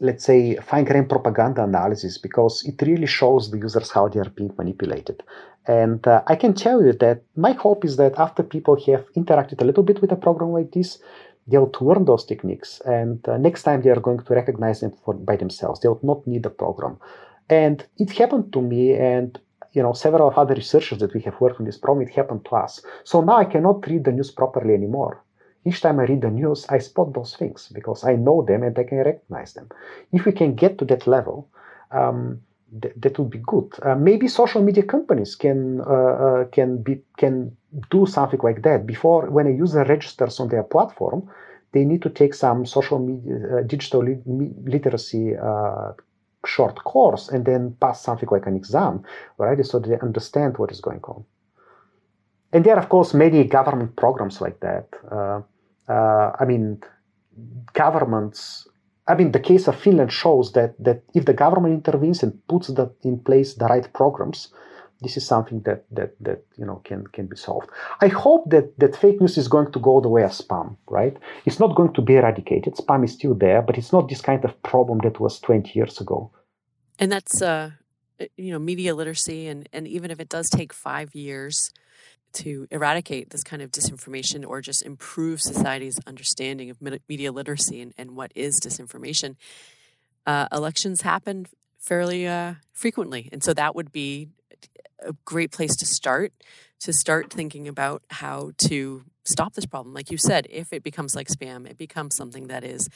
let's 0.00 0.24
say, 0.24 0.56
fine 0.56 0.84
grained 0.84 1.08
propaganda 1.08 1.62
analysis 1.64 2.16
because 2.18 2.64
it 2.64 2.80
really 2.82 3.06
shows 3.06 3.50
the 3.50 3.58
users 3.58 3.90
how 3.90 4.08
they 4.08 4.20
are 4.20 4.30
being 4.30 4.54
manipulated. 4.56 5.22
And 5.66 6.06
uh, 6.06 6.22
I 6.26 6.36
can 6.36 6.54
tell 6.54 6.82
you 6.82 6.92
that 6.94 7.22
my 7.36 7.52
hope 7.52 7.84
is 7.84 7.96
that 7.96 8.18
after 8.18 8.42
people 8.42 8.76
have 8.86 9.04
interacted 9.12 9.60
a 9.60 9.64
little 9.64 9.82
bit 9.82 10.00
with 10.00 10.12
a 10.12 10.16
program 10.16 10.52
like 10.52 10.72
this, 10.72 10.98
they'll 11.46 11.70
learn 11.80 12.04
those 12.06 12.24
techniques. 12.24 12.80
And 12.86 13.26
uh, 13.28 13.36
next 13.36 13.64
time 13.64 13.82
they 13.82 13.90
are 13.90 14.00
going 14.00 14.20
to 14.20 14.34
recognize 14.34 14.80
them 14.80 14.92
for, 15.04 15.14
by 15.14 15.36
themselves. 15.36 15.80
They'll 15.80 16.00
not 16.02 16.26
need 16.26 16.46
a 16.46 16.50
program. 16.50 16.98
And 17.50 17.84
it 17.98 18.10
happened 18.12 18.52
to 18.52 18.62
me, 18.62 18.94
and 18.94 19.38
you 19.72 19.82
know, 19.82 19.92
several 19.92 20.32
other 20.36 20.54
researchers 20.54 20.98
that 20.98 21.14
we 21.14 21.20
have 21.22 21.40
worked 21.40 21.60
on 21.60 21.66
this 21.66 21.78
problem, 21.78 22.06
it 22.06 22.14
happened 22.14 22.44
to 22.46 22.56
us. 22.56 22.82
So 23.04 23.20
now 23.20 23.36
I 23.36 23.44
cannot 23.44 23.86
read 23.86 24.04
the 24.04 24.12
news 24.12 24.30
properly 24.30 24.74
anymore. 24.74 25.22
Each 25.64 25.80
time 25.80 26.00
I 26.00 26.04
read 26.04 26.22
the 26.22 26.30
news, 26.30 26.66
I 26.68 26.78
spot 26.78 27.12
those 27.12 27.36
things 27.36 27.68
because 27.72 28.02
I 28.04 28.16
know 28.16 28.42
them 28.42 28.62
and 28.62 28.78
I 28.78 28.84
can 28.84 28.98
recognize 28.98 29.52
them. 29.52 29.68
If 30.10 30.24
we 30.24 30.32
can 30.32 30.54
get 30.54 30.78
to 30.78 30.84
that 30.86 31.06
level, 31.06 31.48
um, 31.90 32.40
th- 32.80 32.94
that 32.96 33.18
would 33.18 33.30
be 33.30 33.42
good. 33.46 33.68
Uh, 33.82 33.94
maybe 33.94 34.26
social 34.26 34.62
media 34.62 34.82
companies 34.82 35.34
can 35.36 35.80
uh, 35.82 35.84
uh, 36.26 36.44
can 36.46 36.82
be 36.82 37.02
can 37.18 37.56
do 37.90 38.06
something 38.06 38.40
like 38.42 38.62
that. 38.62 38.86
Before, 38.86 39.28
when 39.30 39.46
a 39.46 39.50
user 39.50 39.84
registers 39.84 40.40
on 40.40 40.48
their 40.48 40.62
platform, 40.62 41.28
they 41.72 41.84
need 41.84 42.02
to 42.02 42.10
take 42.10 42.34
some 42.34 42.64
social 42.64 42.98
media 42.98 43.58
uh, 43.58 43.62
digital 43.62 44.02
li- 44.02 44.54
literacy 44.64 45.36
uh, 45.36 45.92
short 46.46 46.82
course 46.84 47.28
and 47.28 47.44
then 47.44 47.76
pass 47.80 48.02
something 48.02 48.28
like 48.30 48.46
an 48.46 48.56
exam, 48.56 49.02
right? 49.38 49.64
So 49.64 49.78
they 49.78 49.98
understand 50.00 50.58
what 50.58 50.72
is 50.72 50.80
going 50.80 51.00
on. 51.04 51.24
And 52.52 52.64
there 52.64 52.74
are, 52.74 52.80
of 52.80 52.88
course, 52.88 53.14
many 53.14 53.44
government 53.44 53.96
programs 53.96 54.40
like 54.40 54.60
that. 54.60 54.88
Uh, 55.10 55.42
uh, 55.88 56.32
I 56.38 56.44
mean, 56.44 56.82
governments. 57.72 58.66
I 59.06 59.14
mean, 59.14 59.32
the 59.32 59.40
case 59.40 59.68
of 59.68 59.76
Finland 59.76 60.12
shows 60.12 60.52
that 60.52 60.74
that 60.78 61.02
if 61.14 61.24
the 61.24 61.32
government 61.32 61.74
intervenes 61.74 62.22
and 62.22 62.32
puts 62.48 62.68
the, 62.68 62.92
in 63.02 63.18
place 63.20 63.54
the 63.54 63.66
right 63.66 63.92
programs, 63.92 64.52
this 65.00 65.16
is 65.16 65.26
something 65.26 65.60
that 65.62 65.84
that 65.90 66.14
that 66.20 66.44
you 66.56 66.66
know 66.66 66.80
can 66.84 67.06
can 67.08 67.26
be 67.26 67.36
solved. 67.36 67.70
I 68.00 68.08
hope 68.08 68.50
that 68.50 68.78
that 68.78 68.96
fake 68.96 69.20
news 69.20 69.38
is 69.38 69.48
going 69.48 69.72
to 69.72 69.78
go 69.78 70.00
the 70.00 70.08
way 70.08 70.22
of 70.22 70.32
spam. 70.32 70.76
Right? 70.88 71.16
It's 71.46 71.58
not 71.58 71.74
going 71.74 71.92
to 71.94 72.02
be 72.02 72.16
eradicated. 72.16 72.74
Spam 72.74 73.04
is 73.04 73.12
still 73.12 73.34
there, 73.34 73.62
but 73.62 73.78
it's 73.78 73.92
not 73.92 74.08
this 74.08 74.20
kind 74.20 74.44
of 74.44 74.62
problem 74.62 74.98
that 75.04 75.20
was 75.20 75.40
20 75.40 75.72
years 75.74 76.00
ago. 76.00 76.30
And 76.98 77.10
that's 77.10 77.40
uh, 77.40 77.70
you 78.36 78.52
know 78.52 78.58
media 78.58 78.94
literacy, 78.94 79.46
and 79.46 79.68
and 79.72 79.88
even 79.88 80.10
if 80.10 80.20
it 80.20 80.28
does 80.28 80.50
take 80.50 80.72
five 80.72 81.14
years 81.14 81.72
to 82.32 82.68
eradicate 82.70 83.30
this 83.30 83.42
kind 83.42 83.60
of 83.60 83.72
disinformation 83.72 84.46
or 84.46 84.60
just 84.60 84.82
improve 84.82 85.40
society's 85.40 85.98
understanding 86.06 86.70
of 86.70 86.80
media 87.08 87.32
literacy 87.32 87.80
and, 87.80 87.92
and 87.98 88.14
what 88.14 88.30
is 88.36 88.60
disinformation, 88.60 89.34
uh, 90.26 90.46
elections 90.52 91.00
happen 91.00 91.46
fairly 91.76 92.28
uh, 92.28 92.54
frequently, 92.72 93.28
and 93.32 93.42
so 93.42 93.54
that 93.54 93.74
would 93.74 93.90
be 93.90 94.28
a 95.00 95.14
great 95.24 95.50
place 95.50 95.76
to 95.76 95.86
start 95.86 96.32
to 96.80 96.92
start 96.94 97.30
thinking 97.30 97.68
about 97.68 98.02
how 98.08 98.52
to 98.56 99.04
stop 99.24 99.52
this 99.54 99.66
problem. 99.66 99.94
Like 99.94 100.10
you 100.10 100.16
said, 100.16 100.46
if 100.48 100.72
it 100.72 100.82
becomes 100.82 101.14
like 101.14 101.28
spam, 101.28 101.68
it 101.68 101.76
becomes 101.76 102.16
something 102.16 102.46
that 102.46 102.64
is 102.64 102.88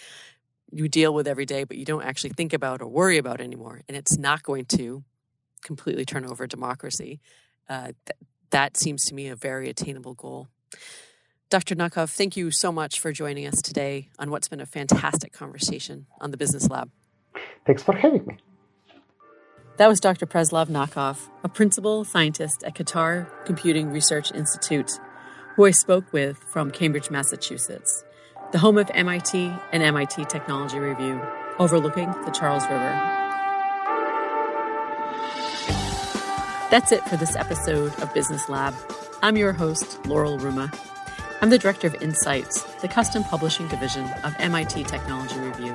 you 0.71 0.89
deal 0.89 1.13
with 1.13 1.29
every 1.29 1.45
day, 1.45 1.65
but 1.65 1.77
you 1.77 1.85
don't 1.85 2.03
actually 2.03 2.31
think 2.31 2.53
about 2.53 2.81
or 2.81 2.89
worry 2.89 3.19
about 3.19 3.41
anymore. 3.41 3.83
And 3.87 3.97
it's 3.97 4.17
not 4.17 4.43
going 4.43 4.65
to 4.67 5.05
completely 5.63 6.05
turn 6.05 6.25
over 6.25 6.47
democracy. 6.47 7.21
Uh, 7.69 7.93
th- 8.07 8.19
that 8.51 8.77
seems 8.77 9.05
to 9.07 9.15
me 9.15 9.29
a 9.29 9.37
very 9.37 9.69
attainable 9.69 10.15
goal. 10.15 10.49
Dr. 11.51 11.75
Nakov, 11.77 12.11
thank 12.11 12.37
you 12.37 12.51
so 12.51 12.73
much 12.73 12.99
for 12.99 13.13
joining 13.13 13.47
us 13.47 13.61
today 13.63 14.09
on 14.19 14.31
what's 14.31 14.49
been 14.49 14.61
a 14.61 14.67
fantastic 14.67 15.33
conversation 15.33 16.07
on 16.21 16.31
the 16.31 16.37
Business 16.37 16.69
Lab. 16.69 16.91
Thanks 17.67 17.83
for 17.83 17.95
having 17.95 18.27
me. 18.27 18.39
That 19.77 19.89
was 19.89 19.99
Dr. 19.99 20.25
Preslav 20.25 20.69
Nakov, 20.69 21.19
a 21.43 21.49
principal 21.49 22.05
scientist 22.05 22.63
at 22.63 22.77
Qatar 22.77 23.27
Computing 23.45 23.91
Research 23.91 24.31
Institute, 24.31 25.01
who 25.57 25.65
I 25.65 25.73
spoke 25.73 26.13
with 26.13 26.39
from 26.39 26.71
Cambridge, 26.71 27.11
Massachusetts, 27.11 28.05
the 28.53 28.59
home 28.59 28.79
of 28.79 28.89
MIT 28.95 29.53
and 29.73 29.83
MIT 29.83 30.27
Technology 30.27 30.79
Review, 30.79 31.21
overlooking 31.59 32.07
the 32.25 32.31
Charles 32.31 32.63
River. 32.67 32.93
That's 36.71 36.93
it 36.93 37.03
for 37.09 37.17
this 37.17 37.35
episode 37.35 37.99
of 38.01 38.15
Business 38.15 38.49
Lab. 38.49 38.75
I'm 39.25 39.37
your 39.37 39.53
host, 39.53 40.07
Laurel 40.07 40.39
Ruma. 40.39 40.73
I'm 41.43 41.51
the 41.51 41.59
Director 41.59 41.89
of 41.89 42.01
Insights, 42.01 42.63
the 42.75 42.87
custom 42.87 43.25
publishing 43.25 43.67
division 43.67 44.09
of 44.23 44.37
MIT 44.39 44.85
Technology 44.85 45.41
Review. 45.41 45.75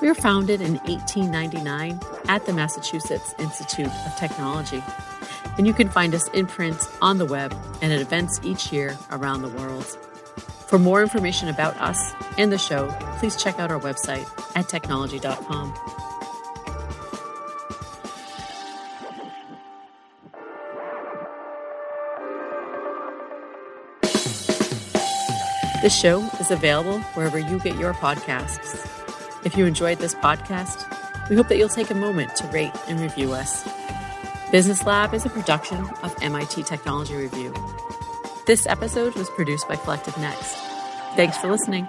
We 0.00 0.08
were 0.08 0.14
founded 0.14 0.60
in 0.60 0.76
1899 0.78 2.00
at 2.28 2.44
the 2.46 2.52
Massachusetts 2.52 3.34
Institute 3.38 3.86
of 3.86 4.16
Technology. 4.16 4.82
And 5.56 5.66
you 5.66 5.72
can 5.72 5.88
find 5.88 6.14
us 6.14 6.28
in 6.28 6.46
print, 6.46 6.76
on 7.00 7.18
the 7.18 7.24
web, 7.24 7.54
and 7.80 7.92
at 7.92 8.00
events 8.00 8.40
each 8.42 8.72
year 8.72 8.98
around 9.10 9.42
the 9.42 9.48
world. 9.48 9.84
For 10.66 10.78
more 10.78 11.02
information 11.02 11.48
about 11.48 11.76
us 11.76 12.12
and 12.36 12.50
the 12.50 12.58
show, 12.58 12.88
please 13.18 13.40
check 13.40 13.60
out 13.60 13.70
our 13.70 13.80
website 13.80 14.26
at 14.56 14.68
technology.com. 14.68 15.72
This 25.82 25.94
show 25.94 26.22
is 26.40 26.50
available 26.50 26.98
wherever 27.12 27.38
you 27.38 27.58
get 27.60 27.76
your 27.76 27.92
podcasts. 27.92 29.03
If 29.44 29.56
you 29.56 29.66
enjoyed 29.66 29.98
this 29.98 30.14
podcast, 30.14 30.84
We 31.30 31.36
hope 31.36 31.48
that 31.48 31.56
you'll 31.56 31.70
take 31.70 31.90
a 31.90 31.94
moment 31.94 32.36
to 32.36 32.46
rate 32.48 32.72
and 32.86 33.00
review 33.00 33.32
us. 33.32 33.66
Business 34.52 34.84
Lab 34.84 35.14
is 35.14 35.24
a 35.24 35.30
production 35.30 35.78
of 36.02 36.14
MIT 36.20 36.64
Technology 36.64 37.14
Review. 37.14 37.54
This 38.46 38.66
episode 38.66 39.14
was 39.14 39.30
produced 39.30 39.66
by 39.66 39.76
Collective 39.76 40.18
Next. 40.18 40.54
Thanks 41.16 41.38
for 41.38 41.50
listening. 41.50 41.88